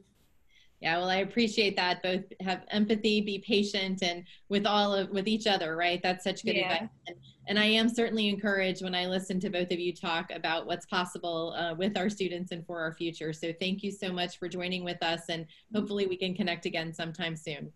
Yeah, 0.80 0.98
well, 0.98 1.10
I 1.10 1.17
appreciate 1.17 1.76
that. 1.78 2.04
Both 2.04 2.26
have 2.39 2.63
empathy, 2.70 3.22
be 3.22 3.39
patient, 3.39 4.04
and 4.04 4.24
with 4.50 4.67
all 4.67 4.93
of 4.93 5.10
with 5.10 5.28
each 5.28 5.48
other, 5.48 5.76
right? 5.76 6.00
That's 6.04 6.24
such 6.24 6.46
good 6.46 6.56
yeah. 6.56 6.74
advice. 6.74 6.89
And, 7.08 7.15
and, 7.48 7.60
I 7.60 7.65
am 7.65 7.89
certainly 7.89 8.30
encouraged 8.30 8.84
when 8.84 8.93
I 8.93 9.08
listen 9.08 9.39
to 9.39 9.50
both 9.50 9.72
of 9.72 9.80
you 9.80 9.91
talk 9.91 10.30
about 10.32 10.67
what's 10.67 10.86
possible 10.86 11.56
uh, 11.58 11.74
with 11.74 11.98
our 11.98 12.10
students 12.10 12.52
and 12.52 12.63
for 12.63 12.80
our 12.80 12.93
future. 12.93 13.34
So 13.34 13.52
thank 13.60 13.82
you 13.82 13.91
so 13.91 14.12
much 14.12 14.38
for 14.38 14.48
joining 14.48 14.84
with 14.84 15.02
us, 15.02 15.22
and 15.30 15.48
hopefully 15.74 16.06
we 16.06 16.15
can 16.15 16.36
connect 16.36 16.67
again 16.67 16.93
sometime 16.93 17.36
soon. 17.36 17.72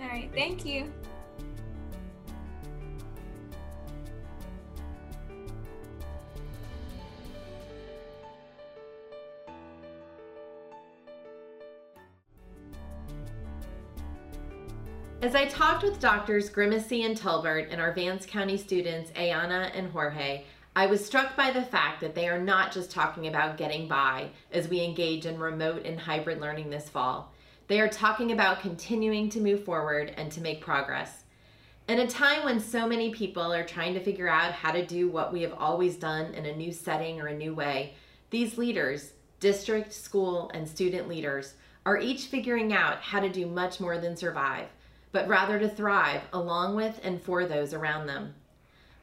All 0.00 0.08
right, 0.08 0.30
thank 0.34 0.66
you. 0.66 0.92
As 15.24 15.34
I 15.34 15.46
talked 15.46 15.82
with 15.82 16.00
doctors 16.00 16.50
Grimesey 16.50 17.06
and 17.06 17.16
Tulbert 17.16 17.68
and 17.70 17.80
our 17.80 17.92
Vance 17.94 18.26
County 18.26 18.58
students, 18.58 19.10
Ayanna 19.12 19.70
and 19.74 19.90
Jorge, 19.90 20.44
I 20.76 20.84
was 20.84 21.02
struck 21.02 21.34
by 21.34 21.50
the 21.50 21.62
fact 21.62 22.02
that 22.02 22.14
they 22.14 22.28
are 22.28 22.38
not 22.38 22.72
just 22.72 22.90
talking 22.90 23.26
about 23.26 23.56
getting 23.56 23.88
by 23.88 24.28
as 24.52 24.68
we 24.68 24.84
engage 24.84 25.24
in 25.24 25.38
remote 25.38 25.86
and 25.86 25.98
hybrid 25.98 26.42
learning 26.42 26.68
this 26.68 26.90
fall. 26.90 27.32
They 27.68 27.80
are 27.80 27.88
talking 27.88 28.32
about 28.32 28.60
continuing 28.60 29.30
to 29.30 29.40
move 29.40 29.64
forward 29.64 30.12
and 30.18 30.30
to 30.30 30.42
make 30.42 30.60
progress. 30.60 31.22
In 31.88 32.00
a 32.00 32.06
time 32.06 32.44
when 32.44 32.60
so 32.60 32.86
many 32.86 33.08
people 33.10 33.50
are 33.50 33.64
trying 33.64 33.94
to 33.94 34.04
figure 34.04 34.28
out 34.28 34.52
how 34.52 34.72
to 34.72 34.84
do 34.84 35.08
what 35.08 35.32
we 35.32 35.40
have 35.40 35.54
always 35.54 35.96
done 35.96 36.34
in 36.34 36.44
a 36.44 36.54
new 36.54 36.70
setting 36.70 37.18
or 37.18 37.28
a 37.28 37.34
new 37.34 37.54
way, 37.54 37.94
these 38.28 38.58
leaders, 38.58 39.14
district, 39.40 39.90
school, 39.90 40.50
and 40.52 40.68
student 40.68 41.08
leaders, 41.08 41.54
are 41.86 41.98
each 41.98 42.26
figuring 42.26 42.74
out 42.74 43.00
how 43.00 43.20
to 43.20 43.30
do 43.30 43.46
much 43.46 43.80
more 43.80 43.96
than 43.96 44.18
survive 44.18 44.68
but 45.14 45.28
rather 45.28 45.60
to 45.60 45.68
thrive 45.68 46.22
along 46.32 46.74
with 46.74 47.00
and 47.04 47.22
for 47.22 47.46
those 47.46 47.72
around 47.72 48.06
them. 48.08 48.34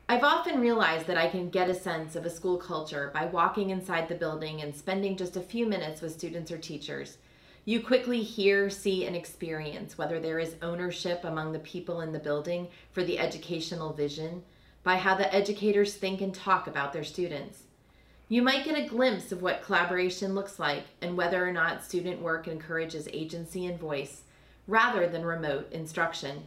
I've 0.10 0.26
often 0.26 0.60
realized 0.60 1.08
that 1.08 1.17
I 1.17 1.30
can 1.30 1.50
get 1.50 1.69
a 1.69 1.74
sense 1.74 2.17
of 2.17 2.26
a 2.26 2.30
school 2.30 2.58
culture 2.58 3.12
by 3.13 3.28
walking 3.28 3.69
inside 3.69 4.10
the 4.10 4.15
building 4.15 4.62
and 4.62 4.76
spending 4.76 5.15
just 5.15 5.38
a 5.38 5.41
few 5.41 5.65
minutes 5.65 6.02
with 6.02 6.12
students 6.12 6.52
or 6.52 6.58
teachers. 6.58 7.17
You 7.63 7.80
quickly 7.80 8.21
hear, 8.24 8.69
see, 8.69 9.06
and 9.06 9.15
experience 9.15 9.97
whether 9.97 10.19
there 10.19 10.38
is 10.38 10.58
ownership 10.62 11.24
among 11.24 11.54
the 11.54 11.60
people 11.60 12.02
in 12.02 12.12
the 12.12 12.19
building 12.19 12.67
for 12.91 13.06
the 13.06 13.17
educational 13.17 13.93
vision, 13.93 14.43
by 14.84 14.97
how 14.97 15.15
the 15.15 15.34
educators 15.34 15.93
think 15.93 16.19
and 16.19 16.36
talk 16.36 16.67
about 16.67 16.91
their 16.91 17.06
students. 17.06 17.63
You 18.28 18.41
might 18.41 18.65
get 18.65 18.78
a 18.78 18.86
glimpse 18.86 19.32
of 19.32 19.41
what 19.41 19.63
collaboration 19.63 20.36
looks 20.36 20.60
like 20.60 20.84
and 21.02 21.15
whether 21.15 21.47
or 21.47 21.54
not 21.54 21.86
student 21.86 22.21
work 22.21 22.50
encourages 22.50 23.08
agency 23.13 23.65
and 23.65 23.80
voice 23.80 24.24
rather 24.67 25.08
than 25.08 25.26
remote 25.26 25.71
instruction. 25.71 26.43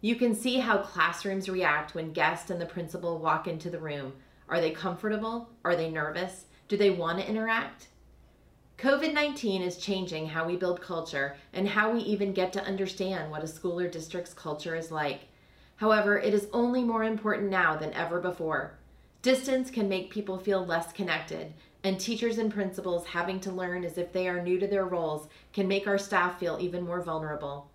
You 0.00 0.16
can 0.16 0.34
see 0.34 0.58
how 0.58 0.78
classrooms 0.78 1.48
react 1.48 1.94
when 1.94 2.12
guests 2.12 2.50
and 2.50 2.60
the 2.60 2.66
principal 2.66 3.18
walk 3.18 3.46
into 3.46 3.70
the 3.70 3.78
room. 3.78 4.14
Are 4.48 4.60
they 4.60 4.70
comfortable? 4.70 5.48
Are 5.64 5.76
they 5.76 5.90
nervous? 5.90 6.46
Do 6.68 6.76
they 6.76 6.90
want 6.90 7.18
to 7.20 7.28
interact? 7.28 7.88
COVID 8.78 9.12
19 9.12 9.62
is 9.62 9.76
changing 9.76 10.26
how 10.26 10.44
we 10.44 10.56
build 10.56 10.80
culture 10.80 11.36
and 11.52 11.68
how 11.68 11.92
we 11.92 12.00
even 12.00 12.32
get 12.32 12.52
to 12.54 12.64
understand 12.64 13.30
what 13.30 13.44
a 13.44 13.46
school 13.46 13.78
or 13.78 13.86
district's 13.86 14.34
culture 14.34 14.74
is 14.74 14.90
like. 14.90 15.20
However, 15.76 16.18
it 16.18 16.34
is 16.34 16.48
only 16.52 16.82
more 16.82 17.04
important 17.04 17.50
now 17.50 17.76
than 17.76 17.92
ever 17.92 18.18
before. 18.18 18.78
Distance 19.22 19.70
can 19.70 19.88
make 19.88 20.10
people 20.10 20.36
feel 20.36 20.66
less 20.66 20.92
connected, 20.92 21.52
and 21.84 22.00
teachers 22.00 22.38
and 22.38 22.52
principals 22.52 23.06
having 23.06 23.38
to 23.38 23.52
learn 23.52 23.84
as 23.84 23.96
if 23.96 24.12
they 24.12 24.28
are 24.28 24.42
new 24.42 24.58
to 24.58 24.66
their 24.66 24.84
roles 24.84 25.28
can 25.52 25.68
make 25.68 25.86
our 25.86 25.96
staff 25.96 26.40
feel 26.40 26.58
even 26.60 26.84
more 26.84 27.00
vulnerable. 27.00 27.70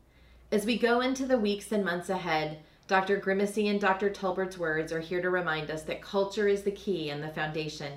As 0.51 0.65
we 0.65 0.77
go 0.77 0.99
into 0.99 1.25
the 1.25 1.37
weeks 1.37 1.71
and 1.71 1.85
months 1.85 2.09
ahead, 2.09 2.59
Dr. 2.89 3.17
Grimesey 3.17 3.69
and 3.69 3.79
Dr. 3.79 4.09
Tulbert's 4.09 4.57
words 4.57 4.91
are 4.91 4.99
here 4.99 5.21
to 5.21 5.29
remind 5.29 5.71
us 5.71 5.83
that 5.83 6.01
culture 6.01 6.49
is 6.49 6.63
the 6.63 6.71
key 6.71 7.09
and 7.09 7.23
the 7.23 7.29
foundation. 7.29 7.93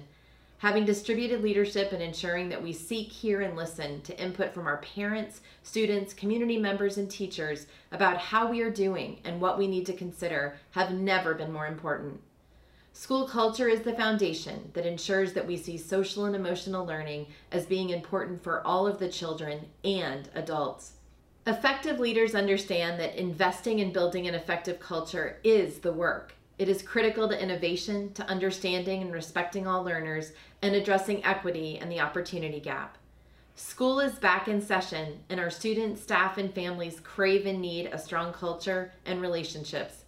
Having 0.58 0.84
distributed 0.84 1.42
leadership 1.42 1.90
and 1.90 2.02
ensuring 2.02 2.50
that 2.50 2.62
we 2.62 2.72
seek, 2.72 3.10
hear, 3.10 3.40
and 3.40 3.56
listen 3.56 4.00
to 4.02 4.22
input 4.22 4.54
from 4.54 4.68
our 4.68 4.76
parents, 4.76 5.40
students, 5.64 6.14
community 6.14 6.56
members, 6.56 6.98
and 6.98 7.10
teachers 7.10 7.66
about 7.90 8.18
how 8.18 8.48
we 8.48 8.60
are 8.60 8.70
doing 8.70 9.18
and 9.24 9.40
what 9.40 9.58
we 9.58 9.66
need 9.66 9.86
to 9.86 9.92
consider 9.92 10.56
have 10.70 10.92
never 10.92 11.34
been 11.34 11.52
more 11.52 11.66
important. 11.66 12.20
School 13.00 13.26
culture 13.26 13.66
is 13.66 13.80
the 13.80 13.94
foundation 13.94 14.70
that 14.74 14.84
ensures 14.84 15.32
that 15.32 15.46
we 15.46 15.56
see 15.56 15.78
social 15.78 16.26
and 16.26 16.36
emotional 16.36 16.84
learning 16.84 17.28
as 17.50 17.64
being 17.64 17.88
important 17.88 18.44
for 18.44 18.60
all 18.66 18.86
of 18.86 18.98
the 18.98 19.08
children 19.08 19.64
and 19.82 20.28
adults. 20.34 20.92
Effective 21.46 21.98
leaders 21.98 22.34
understand 22.34 23.00
that 23.00 23.18
investing 23.18 23.78
in 23.78 23.90
building 23.90 24.28
an 24.28 24.34
effective 24.34 24.78
culture 24.80 25.38
is 25.42 25.78
the 25.78 25.94
work. 25.94 26.34
It 26.58 26.68
is 26.68 26.82
critical 26.82 27.26
to 27.26 27.42
innovation, 27.42 28.12
to 28.12 28.28
understanding 28.28 29.00
and 29.00 29.14
respecting 29.14 29.66
all 29.66 29.82
learners, 29.82 30.32
and 30.60 30.74
addressing 30.74 31.24
equity 31.24 31.78
and 31.78 31.90
the 31.90 32.00
opportunity 32.00 32.60
gap. 32.60 32.98
School 33.56 34.00
is 34.00 34.18
back 34.18 34.46
in 34.46 34.60
session, 34.60 35.20
and 35.30 35.40
our 35.40 35.48
students, 35.48 36.02
staff, 36.02 36.36
and 36.36 36.52
families 36.52 37.00
crave 37.00 37.46
and 37.46 37.62
need 37.62 37.86
a 37.86 37.98
strong 37.98 38.34
culture 38.34 38.92
and 39.06 39.22
relationships. 39.22 39.99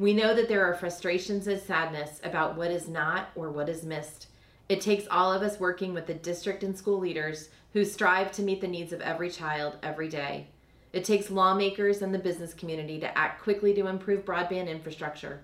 We 0.00 0.14
know 0.14 0.34
that 0.34 0.48
there 0.48 0.64
are 0.64 0.72
frustrations 0.72 1.46
and 1.46 1.60
sadness 1.60 2.22
about 2.24 2.56
what 2.56 2.70
is 2.70 2.88
not 2.88 3.28
or 3.34 3.50
what 3.50 3.68
is 3.68 3.84
missed. 3.84 4.28
It 4.70 4.80
takes 4.80 5.06
all 5.10 5.30
of 5.30 5.42
us 5.42 5.60
working 5.60 5.92
with 5.92 6.06
the 6.06 6.14
district 6.14 6.64
and 6.64 6.74
school 6.76 6.98
leaders 6.98 7.50
who 7.74 7.84
strive 7.84 8.32
to 8.32 8.42
meet 8.42 8.62
the 8.62 8.66
needs 8.66 8.94
of 8.94 9.02
every 9.02 9.28
child 9.28 9.76
every 9.82 10.08
day. 10.08 10.46
It 10.94 11.04
takes 11.04 11.28
lawmakers 11.28 12.00
and 12.00 12.14
the 12.14 12.18
business 12.18 12.54
community 12.54 12.98
to 12.98 13.18
act 13.18 13.42
quickly 13.42 13.74
to 13.74 13.88
improve 13.88 14.24
broadband 14.24 14.70
infrastructure. 14.70 15.42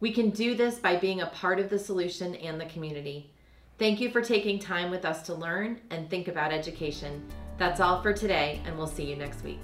We 0.00 0.10
can 0.10 0.30
do 0.30 0.54
this 0.54 0.78
by 0.78 0.96
being 0.96 1.20
a 1.20 1.26
part 1.26 1.60
of 1.60 1.68
the 1.68 1.78
solution 1.78 2.34
and 2.36 2.58
the 2.58 2.64
community. 2.64 3.30
Thank 3.78 4.00
you 4.00 4.10
for 4.10 4.22
taking 4.22 4.58
time 4.58 4.90
with 4.90 5.04
us 5.04 5.20
to 5.24 5.34
learn 5.34 5.82
and 5.90 6.08
think 6.08 6.28
about 6.28 6.50
education. 6.50 7.28
That's 7.58 7.80
all 7.80 8.00
for 8.00 8.14
today, 8.14 8.62
and 8.64 8.78
we'll 8.78 8.86
see 8.86 9.04
you 9.04 9.16
next 9.16 9.44
week. 9.44 9.60